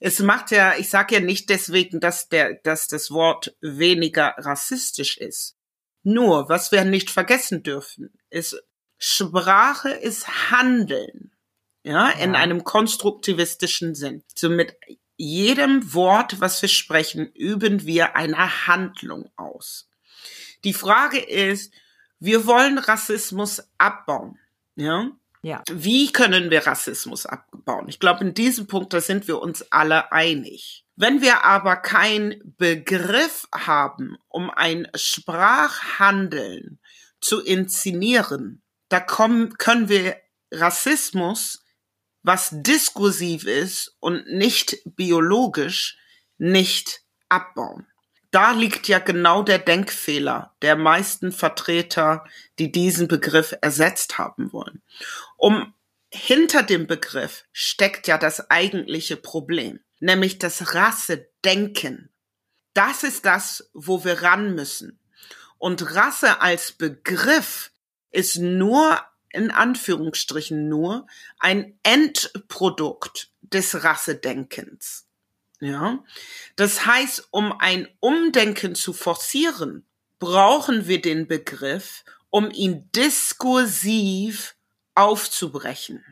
es 0.00 0.18
macht 0.18 0.50
ja, 0.50 0.76
ich 0.76 0.90
sage 0.90 1.14
ja 1.14 1.20
nicht 1.20 1.48
deswegen, 1.48 2.00
dass 2.00 2.28
der, 2.28 2.54
dass 2.64 2.88
das 2.88 3.10
Wort 3.10 3.56
weniger 3.60 4.34
rassistisch 4.38 5.16
ist. 5.16 5.56
Nur, 6.02 6.48
was 6.48 6.72
wir 6.72 6.84
nicht 6.84 7.10
vergessen 7.10 7.62
dürfen, 7.62 8.12
ist, 8.30 8.62
Sprache 8.98 9.90
ist 9.90 10.50
Handeln. 10.50 11.32
Ja, 11.82 12.10
ja. 12.10 12.18
in 12.18 12.34
einem 12.34 12.64
konstruktivistischen 12.64 13.94
Sinn. 13.94 14.24
So 14.34 14.50
mit 14.50 14.76
jedem 15.16 15.94
Wort, 15.94 16.40
was 16.40 16.60
wir 16.60 16.68
sprechen, 16.68 17.30
üben 17.32 17.86
wir 17.86 18.16
eine 18.16 18.66
Handlung 18.66 19.30
aus. 19.36 19.88
Die 20.64 20.72
Frage 20.72 21.20
ist, 21.20 21.72
wir 22.18 22.46
wollen 22.46 22.78
Rassismus 22.78 23.62
abbauen. 23.78 24.38
Ja? 24.76 25.10
Ja. 25.42 25.62
Wie 25.70 26.12
können 26.12 26.50
wir 26.50 26.66
Rassismus 26.66 27.26
abbauen? 27.26 27.88
Ich 27.88 28.00
glaube, 28.00 28.24
in 28.24 28.34
diesem 28.34 28.66
Punkt, 28.66 28.92
da 28.92 29.00
sind 29.00 29.28
wir 29.28 29.40
uns 29.40 29.70
alle 29.70 30.12
einig. 30.12 30.84
Wenn 30.96 31.20
wir 31.20 31.44
aber 31.44 31.76
keinen 31.76 32.54
Begriff 32.56 33.46
haben, 33.54 34.16
um 34.28 34.50
ein 34.50 34.88
Sprachhandeln 34.94 36.80
zu 37.20 37.40
inszenieren, 37.40 38.62
da 38.88 39.00
kommen, 39.00 39.56
können 39.58 39.88
wir 39.88 40.16
Rassismus, 40.52 41.64
was 42.22 42.50
diskursiv 42.52 43.44
ist 43.44 43.96
und 44.00 44.26
nicht 44.26 44.78
biologisch, 44.96 45.98
nicht 46.38 47.02
abbauen 47.28 47.86
da 48.30 48.52
liegt 48.52 48.88
ja 48.88 48.98
genau 48.98 49.42
der 49.42 49.58
Denkfehler 49.58 50.54
der 50.62 50.76
meisten 50.76 51.32
Vertreter, 51.32 52.24
die 52.58 52.72
diesen 52.72 53.08
Begriff 53.08 53.56
ersetzt 53.60 54.18
haben 54.18 54.52
wollen. 54.52 54.82
Um 55.36 55.74
hinter 56.08 56.62
dem 56.62 56.86
Begriff 56.86 57.44
steckt 57.52 58.06
ja 58.06 58.16
das 58.16 58.50
eigentliche 58.50 59.16
Problem, 59.16 59.80
nämlich 60.00 60.38
das 60.38 60.74
Rassedenken. 60.74 62.10
Das 62.74 63.02
ist 63.02 63.26
das, 63.26 63.70
wo 63.74 64.04
wir 64.04 64.22
ran 64.22 64.54
müssen. 64.54 64.98
Und 65.58 65.94
Rasse 65.94 66.40
als 66.40 66.72
Begriff 66.72 67.72
ist 68.10 68.36
nur, 68.38 69.00
in 69.30 69.50
Anführungsstrichen 69.50 70.68
nur, 70.68 71.06
ein 71.38 71.78
Endprodukt 71.82 73.30
des 73.40 73.82
Rassedenkens. 73.82 75.05
Ja, 75.60 76.04
das 76.56 76.84
heißt, 76.84 77.28
um 77.30 77.52
ein 77.58 77.88
Umdenken 78.00 78.74
zu 78.74 78.92
forcieren, 78.92 79.86
brauchen 80.18 80.86
wir 80.86 81.00
den 81.00 81.26
Begriff, 81.26 82.04
um 82.30 82.50
ihn 82.50 82.90
diskursiv 82.94 84.54
aufzubrechen. 84.94 86.04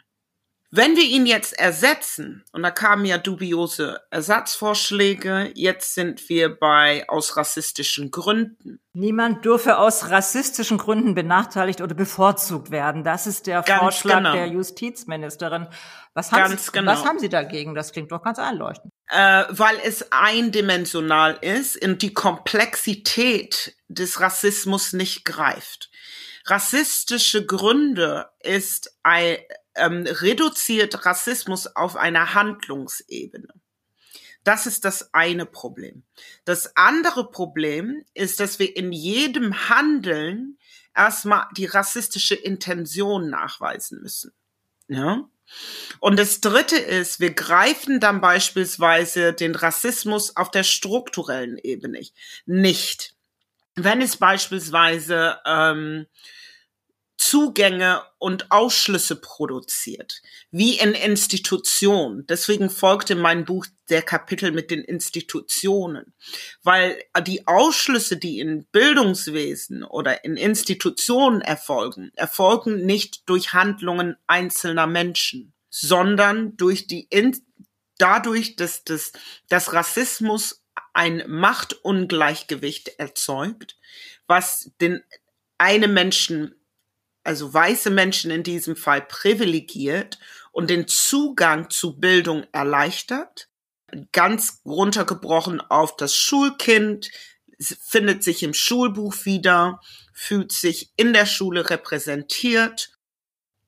Wenn 0.77 0.97
wir 0.97 1.05
ihn 1.05 1.25
jetzt 1.25 1.57
ersetzen, 1.57 2.43
und 2.51 2.65
da 2.65 2.73
kamen 2.73 3.05
ja 3.05 3.17
dubiose 3.17 4.01
Ersatzvorschläge, 4.11 5.53
jetzt 5.55 5.95
sind 5.95 6.29
wir 6.29 6.59
bei 6.59 7.09
aus 7.09 7.37
rassistischen 7.37 8.11
Gründen. 8.11 8.81
Niemand 8.93 9.45
dürfe 9.45 9.79
aus 9.79 10.11
rassistischen 10.11 10.79
Gründen 10.79 11.15
benachteiligt 11.15 11.81
oder 11.81 11.95
bevorzugt 11.95 12.73
werden. 12.73 13.05
Das 13.05 13.29
ist 13.29 13.47
der 13.47 13.63
ganz 13.63 13.79
Vorschlag 13.79 14.17
genau. 14.17 14.33
der 14.33 14.49
Justizministerin. 14.49 15.69
Was 16.13 16.33
haben, 16.33 16.51
ganz 16.51 16.67
Sie, 16.67 16.73
genau. 16.73 16.91
was 16.91 17.05
haben 17.05 17.21
Sie 17.21 17.29
dagegen? 17.29 17.77
Das 17.77 17.93
klingt 17.93 18.11
doch 18.11 18.23
ganz 18.23 18.41
einleuchtend. 18.41 18.93
Äh, 19.11 19.45
weil 19.51 19.79
es 19.85 20.13
eindimensional 20.13 21.39
ist 21.43 21.83
und 21.85 22.01
die 22.01 22.15
Komplexität 22.15 23.77
des 23.89 24.21
Rassismus 24.21 24.95
nicht 24.95 25.25
greift. 25.25 25.91
Rassistische 26.47 27.45
Gründe 27.45 28.31
ist 28.41 28.97
ein 29.03 29.37
ähm, 29.75 30.07
reduziert 30.07 31.05
Rassismus 31.05 31.67
auf 31.67 31.97
einer 31.97 32.35
Handlungsebene. 32.35 33.49
Das 34.45 34.67
ist 34.67 34.85
das 34.85 35.13
eine 35.15 35.47
Problem. 35.47 36.05
Das 36.45 36.77
andere 36.77 37.31
Problem 37.31 38.05
ist, 38.13 38.41
dass 38.41 38.59
wir 38.59 38.77
in 38.77 38.93
jedem 38.93 39.69
Handeln 39.69 40.59
erstmal 40.95 41.47
die 41.57 41.65
rassistische 41.65 42.35
Intention 42.35 43.31
nachweisen 43.31 44.01
müssen. 44.03 44.33
Ja? 44.87 45.29
Und 46.01 46.19
das 46.19 46.41
dritte 46.41 46.77
ist, 46.77 47.21
wir 47.21 47.33
greifen 47.33 48.01
dann 48.01 48.21
beispielsweise 48.21 49.33
den 49.33 49.55
Rassismus 49.55 50.37
auf 50.37 50.51
der 50.51 50.63
strukturellen 50.63 51.59
Ebene 51.59 52.01
nicht. 52.47 53.15
Wenn 53.75 54.01
es 54.01 54.17
beispielsweise 54.17 55.39
ähm, 55.47 56.07
Zugänge 57.27 58.03
und 58.19 58.51
Ausschlüsse 58.51 59.17
produziert, 59.17 60.21
wie 60.51 60.79
in 60.79 60.93
Institutionen. 60.93 62.27
Deswegen 62.27 62.69
folgte 62.69 63.15
mein 63.15 63.47
Buch 63.47 63.65
der 63.89 64.03
Kapitel 64.03 64.53
mit 64.53 64.71
den 64.71 64.85
Institutionen, 64.85 66.13
weil 66.65 67.03
die 67.27 67.47
Ausschlüsse, 67.47 68.19
die 68.19 68.41
in 68.41 68.67
Bildungswesen 68.67 69.85
oder 69.85 70.23
in 70.27 70.37
Institutionen 70.37 71.41
erfolgen, 71.41 72.13
erfolgen 72.15 72.85
nicht 72.85 73.27
durch 73.27 73.55
Handlungen 73.55 74.17
einzelner 74.27 74.87
Menschen, 74.87 75.55
sondern 75.71 76.59
durch 76.59 76.87
die 76.87 77.09
dadurch, 77.97 78.55
dass 78.57 78.85
das, 78.85 79.13
dass 79.49 79.73
Rassismus 79.73 80.63
ein 80.93 81.25
Machtungleichgewicht 81.27 82.99
erzeugt, 82.99 83.79
was 84.27 84.73
den 84.83 85.03
einem 85.57 85.95
Menschen 85.95 86.55
also 87.25 87.53
weiße 87.53 87.91
Menschen 87.91 88.31
in 88.31 88.43
diesem 88.43 88.77
Fall 88.77 89.03
privilegiert 89.03 90.19
und 90.53 90.71
den 90.71 90.87
Zugang 90.87 91.71
zu 91.71 91.99
Bildung 91.99 92.47
erleichtert. 92.53 93.49
Ganz 94.13 94.61
runtergebrochen 94.65 95.61
auf 95.61 95.97
das 95.97 96.15
Schulkind, 96.15 97.11
findet 97.59 98.25
sich 98.25 98.43
im 98.43 98.55
Schulbuch 98.55 99.25
wieder, 99.25 99.81
fühlt 100.13 100.53
sich 100.53 100.93
in 100.97 101.13
der 101.13 101.27
Schule 101.27 101.71
repräsentiert. 101.71 102.91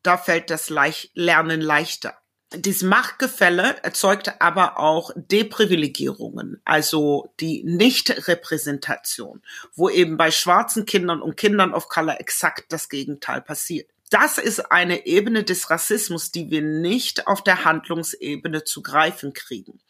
Da 0.03 0.19
fällt 0.19 0.51
das 0.51 0.71
Lernen 1.15 1.61
leichter. 1.61 2.17
Dieses 2.55 2.83
Machtgefälle 2.83 3.83
erzeugt 3.83 4.41
aber 4.41 4.79
auch 4.79 5.11
Deprivilegierungen, 5.17 6.61
also 6.65 7.33
die 7.41 7.65
Nichtrepräsentation, 7.65 9.43
wo 9.75 9.91
eben 9.91 10.17
bei 10.17 10.31
schwarzen 10.31 10.87
Kindern 10.87 11.23
und 11.23 11.37
Kindern 11.37 11.75
of 11.75 11.89
Color 11.89 12.21
exakt 12.21 12.73
das 12.73 12.89
Gegenteil 12.89 13.43
passiert. 13.43 13.91
Das 14.11 14.39
ist 14.39 14.71
eine 14.71 15.07
Ebene 15.07 15.43
des 15.43 15.71
Rassismus, 15.71 16.31
die 16.31 16.49
wir 16.51 16.63
nicht 16.63 17.27
auf 17.27 17.43
der 17.43 17.65
Handlungsebene 17.65 18.63
zu 18.63 18.81
greifen 18.81 19.33
kriegen. 19.33 19.81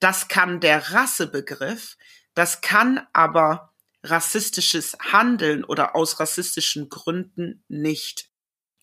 Das 0.00 0.28
kann 0.28 0.60
der 0.60 0.92
Rassebegriff, 0.92 1.98
das 2.32 2.62
kann 2.62 3.06
aber 3.12 3.74
rassistisches 4.02 4.96
Handeln 5.12 5.62
oder 5.64 5.94
aus 5.94 6.20
rassistischen 6.20 6.88
Gründen 6.88 7.62
nicht. 7.68 8.30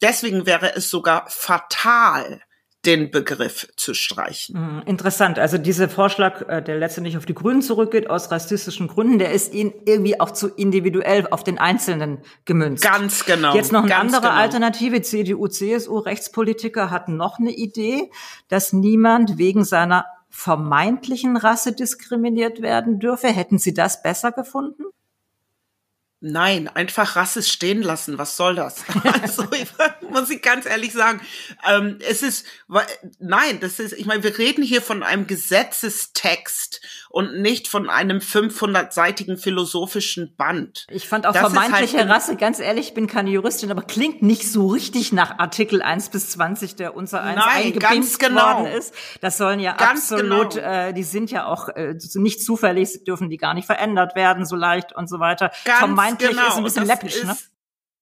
Deswegen 0.02 0.46
wäre 0.46 0.76
es 0.76 0.92
sogar 0.92 1.28
fatal, 1.30 2.44
den 2.86 3.12
Begriff 3.12 3.68
zu 3.76 3.94
streichen. 3.94 4.56
Hm, 4.56 4.84
interessant. 4.86 5.40
Also 5.40 5.58
dieser 5.58 5.90
Vorschlag, 5.90 6.48
äh, 6.48 6.62
der 6.62 6.78
letztendlich 6.78 7.18
auf 7.18 7.26
die 7.26 7.34
Grünen 7.34 7.62
zurückgeht, 7.62 8.10
aus 8.10 8.32
rassistischen 8.32 8.88
Gründen, 8.88 9.20
der 9.20 9.32
ist 9.32 9.54
ihnen 9.54 9.74
irgendwie 9.86 10.20
auch 10.20 10.32
zu 10.32 10.48
individuell 10.50 11.28
auf 11.32 11.44
den 11.44 11.58
Einzelnen 11.58 12.20
gemünzt. 12.46 12.84
Ganz 12.84 13.26
genau. 13.26 13.56
Jetzt 13.56 13.72
noch 13.72 13.84
eine 13.84 13.96
andere 13.96 14.22
genau. 14.22 14.34
Alternative. 14.34 15.02
CDU, 15.02 15.48
CSU, 15.48 15.98
Rechtspolitiker 16.00 16.90
hatten 16.90 17.18
noch 17.18 17.40
eine 17.40 17.52
Idee, 17.52 18.12
dass 18.48 18.74
niemand 18.74 19.38
wegen 19.38 19.64
seiner 19.64 20.06
vermeintlichen 20.30 21.38
Rasse 21.38 21.72
diskriminiert 21.74 22.62
werden 22.62 23.00
dürfe. 23.00 23.28
Hätten 23.28 23.58
Sie 23.58 23.74
das 23.74 24.04
besser 24.04 24.32
gefunden? 24.32 24.84
Nein, 26.22 26.68
einfach 26.68 27.16
Rasses 27.16 27.52
stehen 27.52 27.84
lassen. 27.84 28.18
Was 28.18 28.38
soll 28.38 28.56
das? 28.56 28.84
Also 29.22 29.44
ich, 29.52 29.68
muss 30.10 30.30
ich 30.30 30.42
ganz 30.42 30.66
ehrlich 30.66 30.94
sagen, 30.94 31.22
ähm, 31.68 32.00
es 32.08 32.22
ist 32.22 32.46
nein, 33.20 33.60
das 33.60 33.80
ist. 33.80 33.94
Ich 33.94 34.06
meine, 34.06 34.24
wir 34.24 34.38
reden 34.38 34.64
hier 34.64 34.82
von 34.82 35.04
einem 35.04 35.26
Gesetzestext 35.26 36.82
und 37.10 37.42
nicht 37.42 37.68
von 37.68 37.90
einem 37.90 38.18
500-seitigen 38.20 39.38
philosophischen 39.38 40.36
Band. 40.36 40.86
Ich 40.90 41.08
fand 41.08 41.26
auch 41.26 41.34
das 41.34 41.52
vermeintliche 41.52 42.00
halt 42.00 42.10
Rasse, 42.10 42.36
ganz 42.36 42.60
ehrlich, 42.60 42.90
ich 42.90 42.94
bin 42.94 43.08
keine 43.08 43.30
Juristin, 43.30 43.72
aber 43.72 43.84
klingt 43.84 44.22
nicht 44.22 44.52
so 44.52 44.68
richtig 44.68 45.12
nach 45.14 45.40
Artikel 45.40 45.82
1 45.82 46.10
bis 46.10 46.32
20, 46.32 46.76
der 46.76 46.96
unser 46.96 47.24
eins 47.24 47.42
eingebindet 47.46 48.20
genau. 48.20 48.42
worden 48.42 48.66
ist. 48.68 48.94
Das 49.22 49.38
sollen 49.38 49.60
ja 49.60 49.74
ganz 49.74 50.12
absolut, 50.12 50.56
genau. 50.56 50.68
äh, 50.68 50.94
die 50.94 51.04
sind 51.04 51.32
ja 51.32 51.46
auch 51.46 51.70
äh, 51.70 51.96
nicht 52.16 52.44
zufällig, 52.44 53.04
dürfen 53.06 53.30
die 53.30 53.38
gar 53.38 53.54
nicht 53.54 53.66
verändert 53.66 54.16
werden 54.16 54.46
so 54.46 54.56
leicht 54.56 54.94
und 54.94 55.08
so 55.08 55.20
weiter. 55.20 55.52
Ganz 55.64 55.82
vermeintlich 56.06 56.30
genau. 56.32 56.48
ist 56.48 56.56
ein 56.56 56.64
bisschen 56.64 56.86
läppisch, 56.86 57.24
ne? 57.24 57.38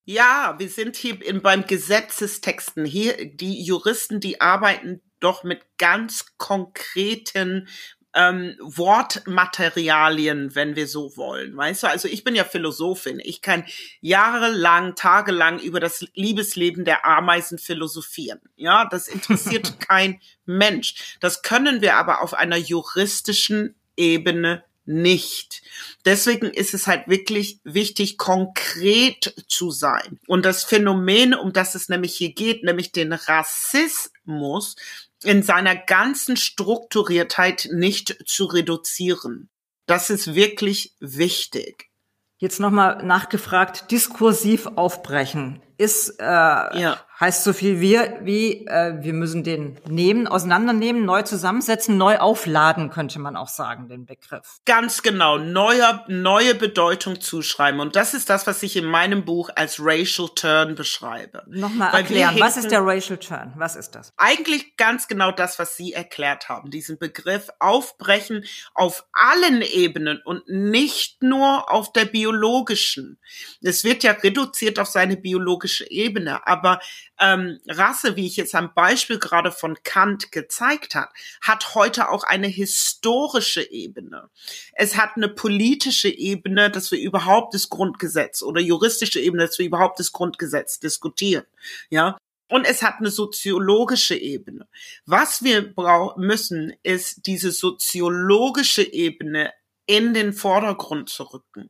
Ja, 0.06 0.56
wir 0.58 0.70
sind 0.70 0.98
hier 0.98 1.26
in, 1.26 1.42
beim 1.42 1.66
Gesetzestexten. 1.66 2.84
Hier, 2.84 3.34
die 3.34 3.64
Juristen, 3.64 4.20
die 4.20 4.42
arbeiten 4.42 5.02
doch 5.22 5.44
mit 5.44 5.62
ganz 5.78 6.26
konkreten 6.38 7.70
ähm, 8.14 8.56
Wortmaterialien, 8.60 10.56
wenn 10.56 10.76
wir 10.76 10.88
so 10.88 11.16
wollen. 11.18 11.56
Weißt 11.56 11.84
du, 11.84 11.88
also 11.88 12.08
ich 12.08 12.24
bin 12.24 12.36
ja 12.36 12.44
Philosophin. 12.44 13.22
Ich 13.24 13.42
kann 13.42 13.66
jahrelang, 14.02 14.96
tagelang 14.96 15.60
über 15.60 15.80
das 15.80 16.06
Liebesleben 16.14 16.86
der 16.86 17.06
Ameisen 17.06 17.58
philosophieren. 17.58 18.42
Ja, 18.56 18.86
das 18.86 19.08
interessiert 19.08 19.80
kein 19.88 20.20
Mensch. 20.46 21.18
Das 21.22 21.42
können 21.42 21.82
wir 21.82 21.96
aber 21.96 22.22
auf 22.22 22.34
einer 22.34 22.58
juristischen 22.58 23.76
Ebene 23.96 24.64
nicht. 24.86 25.62
Deswegen 26.06 26.48
ist 26.48 26.74
es 26.74 26.88
halt 26.88 27.08
wirklich 27.08 27.60
wichtig, 27.64 28.18
konkret 28.18 29.34
zu 29.48 29.72
sein. 29.72 30.20
Und 30.28 30.46
das 30.46 30.64
Phänomen, 30.64 31.34
um 31.34 31.54
das 31.54 31.76
es 31.76 31.90
nämlich 31.90 32.16
hier 32.16 32.34
geht, 32.34 32.64
nämlich 32.64 32.92
den 32.92 33.14
Rassismus 33.14 34.76
in 35.24 35.44
seiner 35.44 35.76
ganzen 35.76 36.38
Strukturiertheit 36.38 37.70
nicht 37.72 38.18
zu 38.26 38.46
reduzieren. 38.46 39.50
Das 39.86 40.10
ist 40.10 40.36
wirklich 40.36 40.94
wichtig. 41.00 41.90
Jetzt 42.38 42.60
nochmal 42.60 43.04
nachgefragt, 43.04 43.92
diskursiv 43.92 44.68
aufbrechen 44.76 45.62
ist, 45.78 46.20
äh, 46.20 46.24
ja. 46.24 46.98
heißt 47.20 47.44
so 47.44 47.54
viel 47.54 47.80
wir, 47.80 48.20
wie 48.22 48.66
äh, 48.68 48.96
wir 49.02 49.14
müssen 49.14 49.44
den 49.44 49.80
nehmen, 49.88 50.28
auseinandernehmen, 50.28 51.06
neu 51.06 51.24
zusammensetzen, 51.24 51.98
neu 51.98 52.18
aufladen, 52.18 52.90
könnte 52.90 53.20
man 53.20 53.36
auch 53.36 53.48
sagen, 53.48 53.88
den 53.88 54.06
Begriff. 54.06 54.60
Ganz 54.66 55.02
genau, 55.02 55.38
neuer, 55.38 56.06
neue 56.08 56.56
Bedeutung 56.56 57.22
zuschreiben. 57.22 57.80
Und 57.80 57.96
das 57.96 58.14
ist 58.14 58.30
das, 58.30 58.46
was 58.48 58.62
ich 58.64 58.76
in 58.78 58.86
meinem 58.86 59.26
Buch 59.26 59.50
als 59.56 59.80
Racial 59.80 60.30
Turn 60.36 60.76
beschreibe. 60.76 61.44
Nochmal 61.48 61.92
Weil 61.92 62.02
erklären, 62.02 62.36
was 62.40 62.58
ist 62.58 62.72
der 62.72 62.86
Racial 62.86 63.18
Turn? 63.18 63.54
Was 63.58 63.76
ist 63.76 63.92
das? 63.92 64.14
Eigentlich 64.18 64.78
ganz 64.78 65.08
genau 65.08 65.32
das, 65.32 65.60
was 65.60 65.76
Sie 65.76 65.94
erklärt 65.94 66.50
haben. 66.50 66.72
Diesen 66.72 66.98
Begriff 67.00 67.50
aufbrechen 67.60 68.46
auf 68.74 69.06
allen 69.14 69.62
Ebenen 69.62 70.22
und 70.24 70.48
nicht 70.48 71.24
nur 71.24 71.72
auf 71.72 71.92
der 71.92 72.06
biologischen. 72.06 73.18
Es 73.62 73.84
wird 73.84 74.04
ja 74.04 74.12
reduziert 74.12 74.80
auf 74.80 74.88
seine 74.88 75.18
biologische 75.18 75.63
biologische 75.64 75.90
Ebene. 75.90 76.46
Aber 76.46 76.80
ähm, 77.20 77.60
Rasse, 77.68 78.16
wie 78.16 78.28
ich 78.28 78.36
jetzt 78.36 78.56
am 78.56 78.74
Beispiel 78.74 79.20
gerade 79.20 79.52
von 79.52 79.78
Kant 79.84 80.32
gezeigt 80.32 80.96
hat, 80.96 81.10
hat 81.42 81.76
heute 81.76 82.10
auch 82.10 82.24
eine 82.24 82.48
historische 82.48 83.70
Ebene. 83.72 84.30
Es 84.74 84.98
hat 84.98 85.12
eine 85.16 85.30
politische 85.30 86.10
Ebene, 86.10 86.70
dass 86.70 86.92
wir 86.92 87.00
überhaupt 87.00 87.54
das 87.54 87.70
Grundgesetz 87.70 88.42
oder 88.42 88.62
juristische 88.62 89.20
Ebene, 89.20 89.46
dass 89.46 89.60
wir 89.60 89.66
überhaupt 89.66 90.00
das 90.00 90.12
Grundgesetz 90.12 90.80
diskutieren. 90.80 91.46
Ja, 91.90 92.18
und 92.50 92.66
es 92.66 92.84
hat 92.84 92.96
eine 93.00 93.10
soziologische 93.10 94.16
Ebene. 94.16 94.68
Was 95.06 95.44
wir 95.44 95.74
müssen, 96.18 96.74
ist 96.84 97.26
diese 97.26 97.52
soziologische 97.52 98.84
Ebene 98.84 99.52
in 99.86 100.14
den 100.14 100.34
Vordergrund 100.34 101.10
zu 101.10 101.24
rücken, 101.24 101.70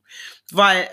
weil 0.52 0.90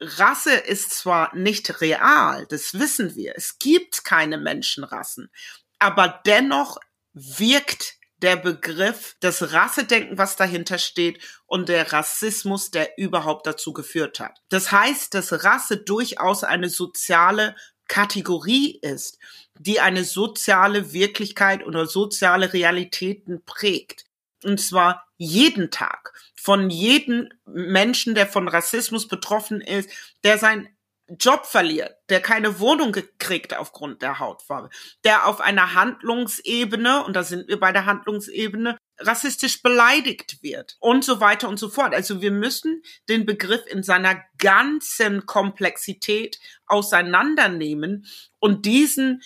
Rasse 0.00 0.54
ist 0.54 0.90
zwar 0.90 1.34
nicht 1.34 1.80
real, 1.80 2.46
das 2.48 2.74
wissen 2.78 3.14
wir. 3.14 3.34
Es 3.36 3.58
gibt 3.58 4.04
keine 4.04 4.38
Menschenrassen. 4.38 5.30
Aber 5.78 6.20
dennoch 6.26 6.78
wirkt 7.12 7.94
der 8.22 8.36
Begriff, 8.36 9.16
das 9.20 9.52
Rassedenken, 9.52 10.16
was 10.16 10.36
dahinter 10.36 10.78
steht 10.78 11.22
und 11.46 11.68
der 11.68 11.92
Rassismus, 11.92 12.70
der 12.70 12.96
überhaupt 12.98 13.46
dazu 13.46 13.72
geführt 13.72 14.20
hat. 14.20 14.38
Das 14.48 14.72
heißt, 14.72 15.12
dass 15.12 15.44
Rasse 15.44 15.76
durchaus 15.76 16.42
eine 16.42 16.70
soziale 16.70 17.54
Kategorie 17.88 18.78
ist, 18.80 19.18
die 19.58 19.80
eine 19.80 20.04
soziale 20.04 20.92
Wirklichkeit 20.92 21.64
oder 21.64 21.86
soziale 21.86 22.52
Realitäten 22.52 23.42
prägt. 23.44 24.05
Und 24.44 24.60
zwar 24.60 25.06
jeden 25.16 25.70
Tag 25.70 26.12
von 26.34 26.70
jedem 26.70 27.30
Menschen, 27.46 28.14
der 28.14 28.26
von 28.26 28.48
Rassismus 28.48 29.08
betroffen 29.08 29.60
ist, 29.60 29.90
der 30.24 30.38
sein 30.38 30.68
Job 31.08 31.46
verliert, 31.46 31.94
der 32.08 32.20
keine 32.20 32.58
Wohnung 32.58 32.90
gekriegt 32.90 33.56
aufgrund 33.56 34.02
der 34.02 34.18
Hautfarbe, 34.18 34.70
der 35.04 35.26
auf 35.26 35.40
einer 35.40 35.74
Handlungsebene, 35.74 37.04
und 37.04 37.14
da 37.14 37.22
sind 37.22 37.46
wir 37.46 37.60
bei 37.60 37.70
der 37.70 37.86
Handlungsebene, 37.86 38.76
rassistisch 38.98 39.62
beleidigt 39.62 40.42
wird 40.42 40.76
und 40.80 41.04
so 41.04 41.20
weiter 41.20 41.48
und 41.48 41.58
so 41.58 41.68
fort. 41.68 41.94
Also 41.94 42.22
wir 42.22 42.32
müssen 42.32 42.82
den 43.08 43.24
Begriff 43.24 43.62
in 43.66 43.82
seiner 43.82 44.20
ganzen 44.38 45.26
Komplexität 45.26 46.40
auseinandernehmen 46.66 48.06
und 48.40 48.66
diesen 48.66 49.22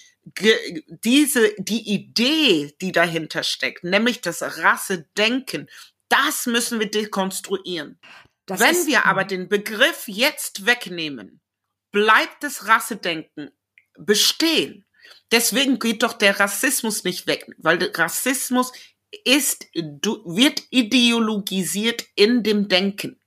diese 1.05 1.55
die 1.59 1.93
Idee, 1.93 2.75
die 2.81 2.93
dahinter 2.93 3.43
steckt, 3.43 3.85
nämlich 3.85 4.21
das 4.21 4.43
Rassedenken 4.43 5.69
das 6.11 6.47
müssen 6.47 6.79
wir 6.81 6.91
dekonstruieren. 6.91 7.99
Das 8.45 8.61
Wenn 8.61 8.87
wir 8.87 9.07
aber 9.07 9.25
den 9.25 9.49
Begriff 9.49 10.05
jetzt 10.07 10.67
wegnehmen, 10.67 11.41
bleibt 11.93 12.43
das 12.43 12.67
Rassedenken 12.67 13.51
bestehen. 13.97 14.85
Deswegen 15.33 15.79
geht 15.79 16.03
doch 16.03 16.13
der 16.13 16.39
Rassismus 16.39 17.05
nicht 17.05 17.27
weg, 17.27 17.47
weil 17.59 17.79
der 17.79 17.97
Rassismus 17.97 18.73
ist, 19.25 19.67
wird 19.73 20.63
ideologisiert 20.71 22.05
in 22.17 22.43
dem 22.43 22.69
Denken. 22.69 23.20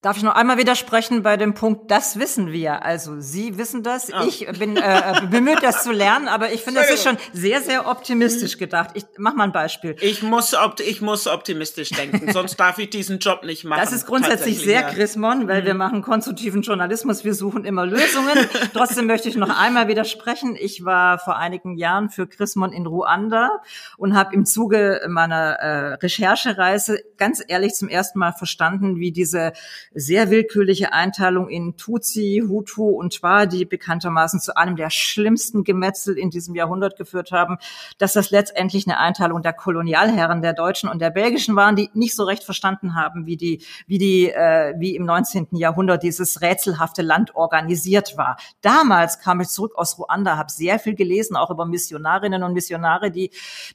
Darf 0.00 0.16
ich 0.16 0.22
noch 0.22 0.36
einmal 0.36 0.58
widersprechen 0.58 1.24
bei 1.24 1.36
dem 1.36 1.54
Punkt, 1.54 1.90
das 1.90 2.20
wissen 2.20 2.52
wir. 2.52 2.84
Also 2.84 3.18
Sie 3.18 3.58
wissen 3.58 3.82
das, 3.82 4.12
oh. 4.12 4.28
ich 4.28 4.46
bin 4.56 4.76
äh, 4.76 5.22
bemüht, 5.28 5.60
das 5.60 5.82
zu 5.82 5.90
lernen, 5.90 6.28
aber 6.28 6.52
ich 6.52 6.62
finde, 6.62 6.82
das 6.82 6.90
ist 6.90 7.02
schon 7.02 7.18
sehr, 7.32 7.60
sehr 7.60 7.88
optimistisch 7.88 8.58
gedacht. 8.58 8.90
Ich 8.94 9.06
mach 9.16 9.34
mal 9.34 9.42
ein 9.42 9.52
Beispiel. 9.52 9.96
Ich 10.00 10.22
muss, 10.22 10.54
ich 10.86 11.00
muss 11.00 11.26
optimistisch 11.26 11.90
denken, 11.90 12.32
sonst 12.32 12.60
darf 12.60 12.78
ich 12.78 12.90
diesen 12.90 13.18
Job 13.18 13.42
nicht 13.42 13.64
machen. 13.64 13.80
Das 13.80 13.92
ist 13.92 14.06
grundsätzlich 14.06 14.60
sehr 14.60 14.82
ja. 14.82 14.88
Chrismon, 14.88 15.48
weil 15.48 15.62
mhm. 15.62 15.66
wir 15.66 15.74
machen 15.74 16.02
konstruktiven 16.02 16.62
Journalismus, 16.62 17.24
wir 17.24 17.34
suchen 17.34 17.64
immer 17.64 17.84
Lösungen. 17.84 18.38
Trotzdem 18.72 19.06
möchte 19.06 19.28
ich 19.28 19.34
noch 19.34 19.50
einmal 19.50 19.88
widersprechen. 19.88 20.56
Ich 20.60 20.84
war 20.84 21.18
vor 21.18 21.36
einigen 21.38 21.76
Jahren 21.76 22.08
für 22.08 22.28
Chrismon 22.28 22.72
in 22.72 22.86
Ruanda 22.86 23.50
und 23.96 24.14
habe 24.14 24.32
im 24.36 24.46
Zuge 24.46 25.00
meiner 25.08 25.54
äh, 25.54 25.94
Recherchereise 25.94 27.02
ganz 27.16 27.42
ehrlich 27.44 27.74
zum 27.74 27.88
ersten 27.88 28.20
Mal 28.20 28.32
verstanden, 28.32 29.00
wie 29.00 29.10
diese 29.10 29.54
sehr 29.94 30.30
willkürliche 30.30 30.92
Einteilung 30.92 31.48
in 31.48 31.76
Tutsi, 31.76 32.42
Hutu 32.46 32.88
und 32.90 33.14
Twa, 33.14 33.46
die 33.46 33.64
bekanntermaßen 33.64 34.40
zu 34.40 34.56
einem 34.56 34.76
der 34.76 34.90
schlimmsten 34.90 35.64
Gemetzel 35.64 36.18
in 36.18 36.30
diesem 36.30 36.54
Jahrhundert 36.54 36.96
geführt 36.96 37.32
haben, 37.32 37.58
dass 37.98 38.12
das 38.12 38.30
letztendlich 38.30 38.86
eine 38.86 38.98
Einteilung 38.98 39.42
der 39.42 39.52
Kolonialherren 39.52 40.42
der 40.42 40.52
Deutschen 40.52 40.88
und 40.88 41.00
der 41.00 41.10
Belgischen 41.10 41.56
waren, 41.56 41.76
die 41.76 41.90
nicht 41.94 42.14
so 42.14 42.24
recht 42.24 42.44
verstanden 42.44 42.94
haben, 42.94 43.26
wie 43.26 43.36
die, 43.36 43.64
wie 43.86 43.98
die, 43.98 44.30
äh, 44.30 44.74
wie 44.78 44.94
im 44.94 45.04
19. 45.04 45.48
Jahrhundert 45.52 46.02
dieses 46.02 46.40
rätselhafte 46.40 47.02
Land 47.02 47.34
organisiert 47.34 48.16
war. 48.16 48.36
Damals 48.60 49.20
kam 49.20 49.40
ich 49.40 49.48
zurück 49.48 49.72
aus 49.76 49.98
Ruanda, 49.98 50.36
habe 50.36 50.50
sehr 50.50 50.78
viel 50.78 50.94
gelesen, 50.94 51.36
auch 51.36 51.50
über 51.50 51.66
Missionarinnen 51.66 52.42
und 52.42 52.52
Missionare, 52.52 53.10
die, 53.10 53.30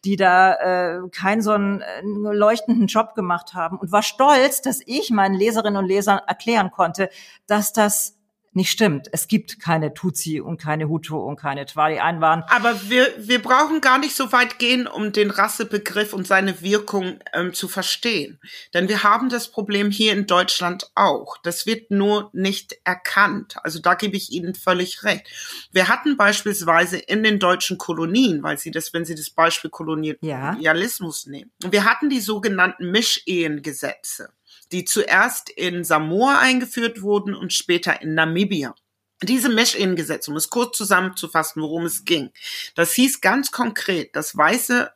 die 0.06 0.16
da 0.16 0.54
äh, 0.54 1.10
keinen 1.10 1.42
so 1.42 1.52
einen 1.52 1.82
äh, 1.82 2.02
leuchtenden 2.04 2.88
Job 2.88 3.16
gemacht 3.16 3.54
haben 3.54 3.78
und 3.78 3.92
war 3.92 4.04
stolz, 4.04 4.62
dass 4.62 4.80
ich 4.86 5.10
meinen 5.10 5.36
Leserinnen 5.36 5.78
und 5.78 5.88
Lesern 5.88 6.03
Lesern 6.04 6.20
erklären 6.28 6.72
konnte, 6.72 7.10
dass 7.48 7.74
das 7.74 8.18
nicht 8.56 8.70
stimmt. 8.70 9.08
Es 9.12 9.28
gibt 9.28 9.60
keine 9.60 9.96
Tutsi 9.96 10.40
und 10.40 10.62
keine 10.62 10.88
Hutu 10.88 11.18
und 11.18 11.38
keine 11.38 11.66
Twa. 11.66 11.90
Die 11.90 12.00
einen 12.00 12.22
waren. 12.22 12.44
Aber 12.50 12.88
wir, 12.88 13.08
wir 13.18 13.42
brauchen 13.42 13.82
gar 13.82 13.98
nicht 13.98 14.16
so 14.16 14.32
weit 14.32 14.60
gehen, 14.60 14.86
um 14.86 15.12
den 15.12 15.32
Rassebegriff 15.32 16.14
und 16.14 16.28
seine 16.28 16.62
Wirkung 16.62 17.20
ähm, 17.34 17.54
zu 17.54 17.68
verstehen. 17.68 18.40
Denn 18.74 18.90
wir 18.90 19.02
haben 19.02 19.30
das 19.30 19.48
Problem 19.48 19.90
hier 19.90 20.14
in 20.14 20.28
Deutschland 20.28 20.92
auch. 20.94 21.38
Das 21.42 21.66
wird 21.66 21.90
nur 21.90 22.30
nicht 22.34 22.78
erkannt. 22.84 23.56
Also 23.64 23.80
da 23.80 23.96
gebe 23.96 24.16
ich 24.16 24.32
Ihnen 24.32 24.54
völlig 24.54 25.04
recht. 25.04 25.28
Wir 25.72 25.88
hatten 25.88 26.16
beispielsweise 26.16 26.98
in 26.98 27.24
den 27.24 27.40
deutschen 27.40 27.80
Kolonien, 27.80 28.44
weil 28.44 28.60
Sie 28.60 28.70
das, 28.70 28.94
wenn 28.94 29.06
Sie 29.06 29.16
das 29.16 29.32
Beispiel 29.32 29.72
Kolonialismus 29.72 31.26
ja. 31.26 31.32
nehmen, 31.32 31.52
wir 31.60 31.86
hatten 31.86 32.10
die 32.10 32.22
sogenannten 32.22 32.92
Mischehengesetze. 32.92 34.30
Die 34.74 34.86
zuerst 34.86 35.50
in 35.52 35.84
Samoa 35.84 36.40
eingeführt 36.40 37.02
wurden 37.02 37.36
und 37.36 37.54
später 37.54 38.02
in 38.02 38.16
Namibia. 38.16 38.76
Diese 39.22 39.48
Mesh-In-Gesetze, 39.48 40.32
um 40.32 40.38
es 40.38 40.50
kurz 40.50 40.78
zusammenzufassen, 40.78 41.62
worum 41.62 41.86
es 41.86 42.04
ging, 42.04 42.32
das 42.76 42.92
hieß 42.94 43.22
ganz 43.22 43.52
konkret, 43.52 44.16
dass 44.16 44.36
weiße 44.36 44.92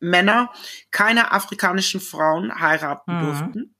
Männer 0.00 0.52
keine 0.90 1.30
afrikanischen 1.32 2.00
Frauen 2.00 2.60
heiraten 2.60 3.16
mhm. 3.16 3.20
durften. 3.24 3.74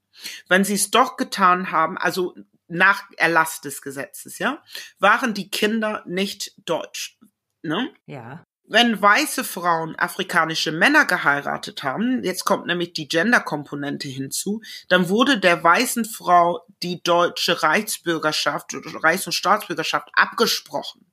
Wenn 0.49 0.65
sie 0.65 0.75
es 0.75 0.91
doch 0.91 1.17
getan 1.17 1.73
haben, 1.73 1.99
also 1.99 2.35
nach 2.69 3.11
Erlass 3.17 3.61
des 3.61 3.83
Gesetzes, 3.83 4.39
ja, 4.39 4.63
waren 5.01 5.35
die 5.35 5.51
Kinder 5.51 6.05
nicht 6.07 6.55
deutsch. 6.65 7.19
Ne? 7.63 7.93
Ja 8.07 8.45
wenn 8.71 9.03
weiße 9.03 9.43
Frauen 9.43 9.97
afrikanische 9.97 10.71
Männer 10.71 11.05
geheiratet 11.05 11.83
haben, 11.83 12.23
jetzt 12.23 12.45
kommt 12.45 12.67
nämlich 12.67 12.93
die 12.93 13.09
Gender-Komponente 13.09 14.07
hinzu, 14.07 14.63
dann 14.89 15.09
wurde 15.09 15.39
der 15.39 15.63
weißen 15.63 16.05
Frau 16.05 16.65
die 16.83 17.03
deutsche 17.03 17.65
Reichsbürgerschaft 17.65 18.73
oder 18.75 19.03
Reichs- 19.03 19.27
und 19.27 19.33
Staatsbürgerschaft 19.33 20.09
abgesprochen. 20.13 21.10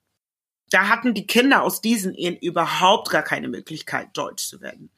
Da 0.70 0.88
hatten 0.88 1.14
die 1.14 1.26
Kinder 1.26 1.62
aus 1.62 1.80
diesen 1.80 2.14
Ehen 2.14 2.36
überhaupt 2.36 3.08
gar 3.10 3.22
keine 3.22 3.48
Möglichkeit, 3.48 4.08
deutsch 4.12 4.46
zu 4.46 4.60
werden. 4.60 4.90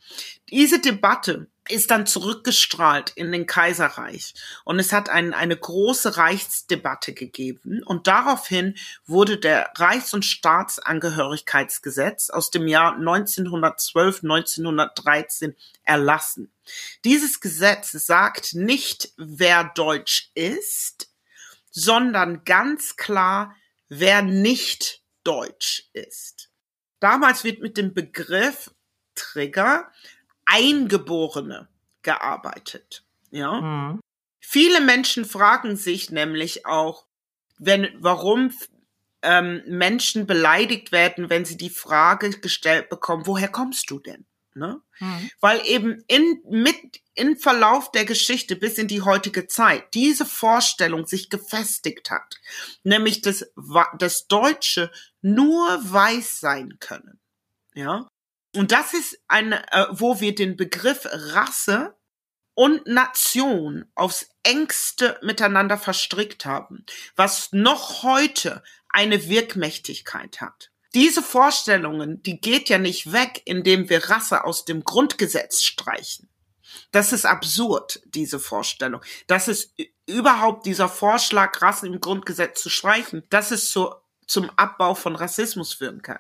Diese 0.51 0.81
Debatte 0.81 1.47
ist 1.69 1.91
dann 1.91 2.07
zurückgestrahlt 2.07 3.13
in 3.15 3.33
den 3.33 3.47
Kaiserreich 3.47 4.35
und 4.65 4.79
es 4.81 4.93
hat 4.93 5.09
ein, 5.09 5.33
eine 5.35 5.57
große 5.57 6.17
Reichsdebatte 6.17 7.15
gegeben 7.15 7.83
und 7.85 8.09
daraufhin 8.09 8.75
wurde 9.07 9.39
der 9.39 9.71
Reichs- 9.77 10.15
und 10.15 10.25
Staatsangehörigkeitsgesetz 10.25 12.31
aus 12.31 12.51
dem 12.51 12.67
Jahr 12.67 12.97
1912, 12.97 14.25
1913 14.25 15.55
erlassen. 15.85 16.51
Dieses 17.05 17.41
Gesetz 17.41 17.93
sagt 17.93 18.55
nicht, 18.55 19.13
wer 19.17 19.71
deutsch 19.75 20.31
ist, 20.35 21.11
sondern 21.71 22.45
ganz 22.45 22.97
klar, 22.97 23.55
wer 23.89 24.23
nicht 24.23 25.03
Deutsch 25.25 25.89
ist. 25.93 26.51
Damals 27.01 27.45
wird 27.45 27.61
mit 27.61 27.77
dem 27.77 27.95
Begriff 27.95 28.71
Trigger 29.15 29.91
Eingeborene 30.45 31.69
gearbeitet. 32.03 33.05
Ja. 33.31 33.61
Mhm. 33.61 34.01
Viele 34.41 34.81
Menschen 34.81 35.25
fragen 35.25 35.77
sich 35.77 36.11
nämlich 36.11 36.67
auch, 36.67 37.07
wenn, 37.59 37.89
warum 37.99 38.53
ähm, 39.23 39.63
Menschen 39.67 40.27
beleidigt 40.27 40.93
werden, 40.93 41.31
wenn 41.31 41.45
sie 41.45 41.57
die 41.57 41.71
Frage 41.71 42.31
gestellt 42.31 42.89
bekommen, 42.89 43.27
woher 43.27 43.49
kommst 43.49 43.91
du 43.91 43.99
denn? 43.99 44.25
Ne? 44.55 44.81
Mhm. 44.99 45.31
Weil 45.41 45.65
eben 45.67 46.03
in, 46.09 46.43
mit, 46.49 47.01
in 47.15 47.37
Verlauf 47.37 47.93
der 47.93 48.05
Geschichte 48.05 48.57
bis 48.57 48.79
in 48.79 48.89
die 48.89 49.03
heutige 49.03 49.47
Zeit 49.47 49.95
diese 49.95 50.27
Vorstellung 50.27 51.07
sich 51.07 51.31
gefestigt 51.31 52.11
hat, 52.11 52.41
nämlich 52.83 53.21
dass 53.21 53.53
das 53.99 54.27
Deutsche 54.27 54.91
nur 55.23 55.69
weiß 55.83 56.41
sein 56.41 56.79
können. 56.81 57.21
Ja. 57.75 58.09
Und 58.55 58.73
das 58.73 58.95
ist 58.95 59.19
eine, 59.29 59.63
äh, 59.73 59.87
wo 59.91 60.21
wir 60.21 60.35
den 60.35 60.57
Begriff 60.57 61.07
Rasse 61.11 61.95
und 62.55 62.87
Nation 62.87 63.87
aufs 63.95 64.29
engste 64.43 65.19
miteinander 65.23 65.79
verstrickt 65.79 66.45
haben, 66.45 66.85
was 67.17 67.53
noch 67.53 68.03
heute 68.03 68.63
eine 68.89 69.29
Wirkmächtigkeit 69.29 70.41
hat. 70.41 70.71
Diese 70.95 71.23
Vorstellungen, 71.23 72.23
die 72.23 72.41
geht 72.41 72.69
ja 72.69 72.79
nicht 72.79 73.13
weg, 73.13 73.43
indem 73.45 73.89
wir 73.89 74.11
Rasse 74.11 74.45
aus 74.45 74.65
dem 74.65 74.83
Grundgesetz 74.83 75.63
streichen. 75.63 76.29
Das 76.91 77.13
ist 77.13 77.25
absurd, 77.25 78.01
diese 78.07 78.41
Vorstellung. 78.41 79.01
Das 79.29 79.47
ist 79.47 79.75
überhaupt 80.07 80.67
dieser 80.67 80.89
Vorschlag, 80.89 81.61
Rassen 81.63 81.93
im 81.93 82.01
Grundgesetz 82.01 82.63
zu 82.63 82.69
streichen, 82.69 83.23
dass 83.31 83.53
es 83.53 83.71
zu, 83.71 83.95
zum 84.31 84.51
Abbau 84.57 84.95
von 84.95 85.17
Rassismus 85.17 85.75
führen 85.75 86.03
kann. 86.03 86.19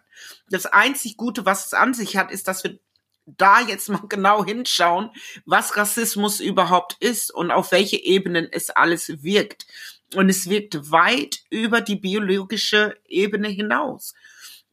Das 0.49 0.66
einzig 0.66 1.16
Gute, 1.16 1.46
was 1.46 1.66
es 1.66 1.75
an 1.75 1.94
sich 1.94 2.16
hat, 2.16 2.31
ist, 2.31 2.49
dass 2.49 2.64
wir 2.64 2.79
da 3.27 3.61
jetzt 3.61 3.88
mal 3.88 4.03
genau 4.09 4.44
hinschauen, 4.44 5.11
was 5.44 5.77
Rassismus 5.77 6.40
überhaupt 6.40 6.96
ist 7.01 7.33
und 7.33 7.51
auf 7.51 7.73
welche 7.73 8.03
Ebenen 8.03 8.49
es 8.51 8.70
alles 8.70 9.23
wirkt. 9.23 9.66
Und 10.14 10.29
es 10.29 10.51
wirkt 10.51 10.90
weit 10.90 11.44
über 11.51 11.81
die 11.81 11.94
biologische 11.94 12.96
Ebene 13.07 13.49
hinaus. 13.49 14.14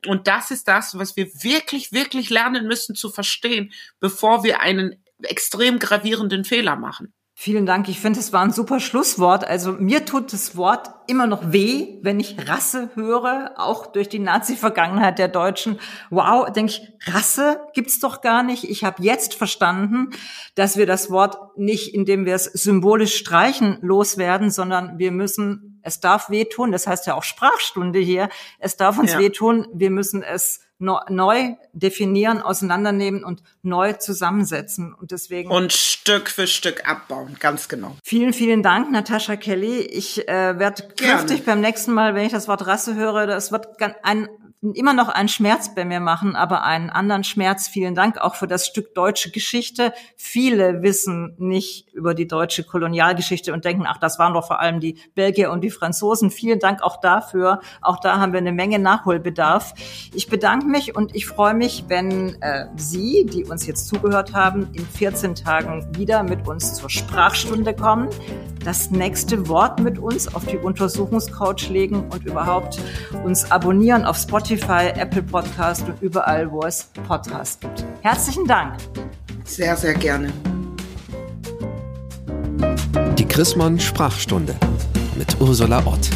Und 0.07 0.27
das 0.27 0.49
ist 0.51 0.67
das, 0.67 0.97
was 0.97 1.15
wir 1.15 1.27
wirklich, 1.43 1.91
wirklich 1.91 2.29
lernen 2.29 2.67
müssen 2.67 2.95
zu 2.95 3.11
verstehen, 3.11 3.71
bevor 3.99 4.43
wir 4.43 4.61
einen 4.61 5.03
extrem 5.21 5.79
gravierenden 5.79 6.43
Fehler 6.43 6.75
machen. 6.75 7.13
Vielen 7.39 7.67
Dank. 7.67 7.87
Ich 7.87 7.99
finde, 7.99 8.19
es 8.19 8.33
war 8.33 8.41
ein 8.41 8.51
super 8.51 8.79
Schlusswort. 8.79 9.45
Also 9.45 9.73
mir 9.73 10.05
tut 10.05 10.33
das 10.33 10.57
Wort 10.57 10.89
immer 11.05 11.27
noch 11.27 11.51
weh, 11.51 11.99
wenn 12.01 12.19
ich 12.19 12.35
Rasse 12.49 12.89
höre, 12.95 13.51
auch 13.57 13.85
durch 13.85 14.09
die 14.09 14.17
Nazi-Vergangenheit 14.17 15.19
der 15.19 15.27
Deutschen. 15.27 15.79
Wow, 16.09 16.51
denke 16.51 16.71
ich, 16.71 17.13
Rasse 17.13 17.61
gibt's 17.75 17.99
doch 17.99 18.21
gar 18.21 18.41
nicht. 18.41 18.63
Ich 18.63 18.83
habe 18.83 19.03
jetzt 19.03 19.35
verstanden, 19.35 20.09
dass 20.55 20.77
wir 20.77 20.87
das 20.87 21.11
Wort 21.11 21.55
nicht, 21.55 21.93
indem 21.93 22.25
wir 22.25 22.33
es 22.33 22.45
symbolisch 22.45 23.15
streichen, 23.15 23.77
loswerden, 23.81 24.49
sondern 24.49 24.97
wir 24.97 25.11
müssen, 25.11 25.79
es 25.83 25.99
darf 25.99 26.31
wehtun. 26.31 26.71
Das 26.71 26.87
heißt 26.87 27.05
ja 27.05 27.13
auch 27.13 27.23
Sprachstunde 27.23 27.99
hier. 27.99 28.29
Es 28.57 28.77
darf 28.77 28.97
uns 28.97 29.13
ja. 29.13 29.19
wehtun. 29.19 29.67
Wir 29.75 29.91
müssen 29.91 30.23
es 30.23 30.61
neu 30.79 31.55
definieren, 31.73 32.41
auseinandernehmen 32.41 33.23
und 33.23 33.41
neu 33.61 33.93
zusammensetzen. 33.93 34.93
Und 34.93 35.11
deswegen. 35.11 35.49
Und 35.49 35.73
Stück 35.73 36.29
für 36.29 36.47
Stück 36.47 36.87
abbauen, 36.87 37.37
ganz 37.39 37.67
genau. 37.67 37.95
Vielen, 38.03 38.33
vielen 38.33 38.63
Dank, 38.63 38.91
Natascha 38.91 39.35
Kelly. 39.35 39.79
Ich 39.81 40.27
äh, 40.27 40.59
werde 40.59 40.83
kräftig 40.95 41.45
beim 41.45 41.61
nächsten 41.61 41.93
Mal, 41.93 42.15
wenn 42.15 42.25
ich 42.25 42.31
das 42.31 42.47
Wort 42.47 42.65
Rasse 42.67 42.95
höre, 42.95 43.27
das 43.27 43.51
wird 43.51 43.67
ein 44.03 44.29
immer 44.61 44.93
noch 44.93 45.09
einen 45.09 45.29
Schmerz 45.29 45.75
bei 45.75 45.85
mir 45.85 45.99
machen, 45.99 46.35
aber 46.35 46.63
einen 46.63 46.89
anderen 46.89 47.23
Schmerz. 47.23 47.67
Vielen 47.67 47.93
Dank 47.93 48.17
auch 48.17 48.35
für 48.35 48.47
das 48.47 48.65
Stück 48.65 48.95
deutsche 48.95 49.29
Geschichte. 49.29 49.93
Viele 50.15 50.81
wissen 50.81 51.35
nicht 51.37 51.93
über 51.93 52.15
die 52.15 52.27
deutsche 52.27 52.63
Kolonialgeschichte 52.63 53.53
und 53.53 53.65
denken, 53.65 53.85
ach, 53.87 53.97
das 53.99 54.17
waren 54.17 54.33
doch 54.33 54.47
vor 54.47 54.59
allem 54.59 54.79
die 54.79 54.97
Belgier 55.13 55.51
und 55.51 55.61
die 55.61 55.69
Franzosen. 55.69 56.31
Vielen 56.31 56.59
Dank 56.59 56.81
auch 56.81 56.99
dafür. 56.99 57.61
Auch 57.81 57.99
da 57.99 58.17
haben 58.19 58.33
wir 58.33 58.39
eine 58.39 58.51
Menge 58.51 58.79
Nachholbedarf. 58.79 59.73
Ich 60.15 60.27
bedanke 60.27 60.65
mich 60.65 60.95
und 60.95 61.15
ich 61.15 61.27
freue 61.27 61.53
mich, 61.53 61.85
wenn 61.87 62.41
äh, 62.41 62.65
Sie, 62.75 63.27
die 63.31 63.45
uns 63.45 63.67
jetzt 63.67 63.87
zugehört 63.87 64.33
haben, 64.33 64.69
in 64.73 64.85
14 64.87 65.35
Tagen 65.35 65.95
wieder 65.95 66.23
mit 66.23 66.47
uns 66.47 66.73
zur 66.73 66.89
Sprachstunde 66.89 67.75
kommen, 67.75 68.09
das 68.67 68.91
nächste 68.91 69.47
Wort 69.47 69.79
mit 69.79 69.97
uns 69.97 70.27
auf 70.35 70.45
die 70.45 70.57
Untersuchungscouch 70.57 71.69
legen 71.69 72.03
und 72.09 72.25
überhaupt 72.25 72.77
uns 73.23 73.49
abonnieren 73.49 74.03
auf 74.03 74.17
Spotify 74.17 74.89
Apple 74.93 75.23
Podcast 75.23 75.87
und 75.87 76.01
überall, 76.01 76.51
wo 76.51 76.63
es 76.63 76.89
Podcasts 77.07 77.61
gibt. 77.61 77.85
Herzlichen 78.01 78.45
Dank. 78.45 78.75
Sehr, 79.45 79.77
sehr 79.77 79.93
gerne. 79.93 80.33
Die 83.17 83.25
Chrismon 83.25 83.79
Sprachstunde 83.79 84.53
mit 85.15 85.39
Ursula 85.39 85.81
Ott. 85.85 86.09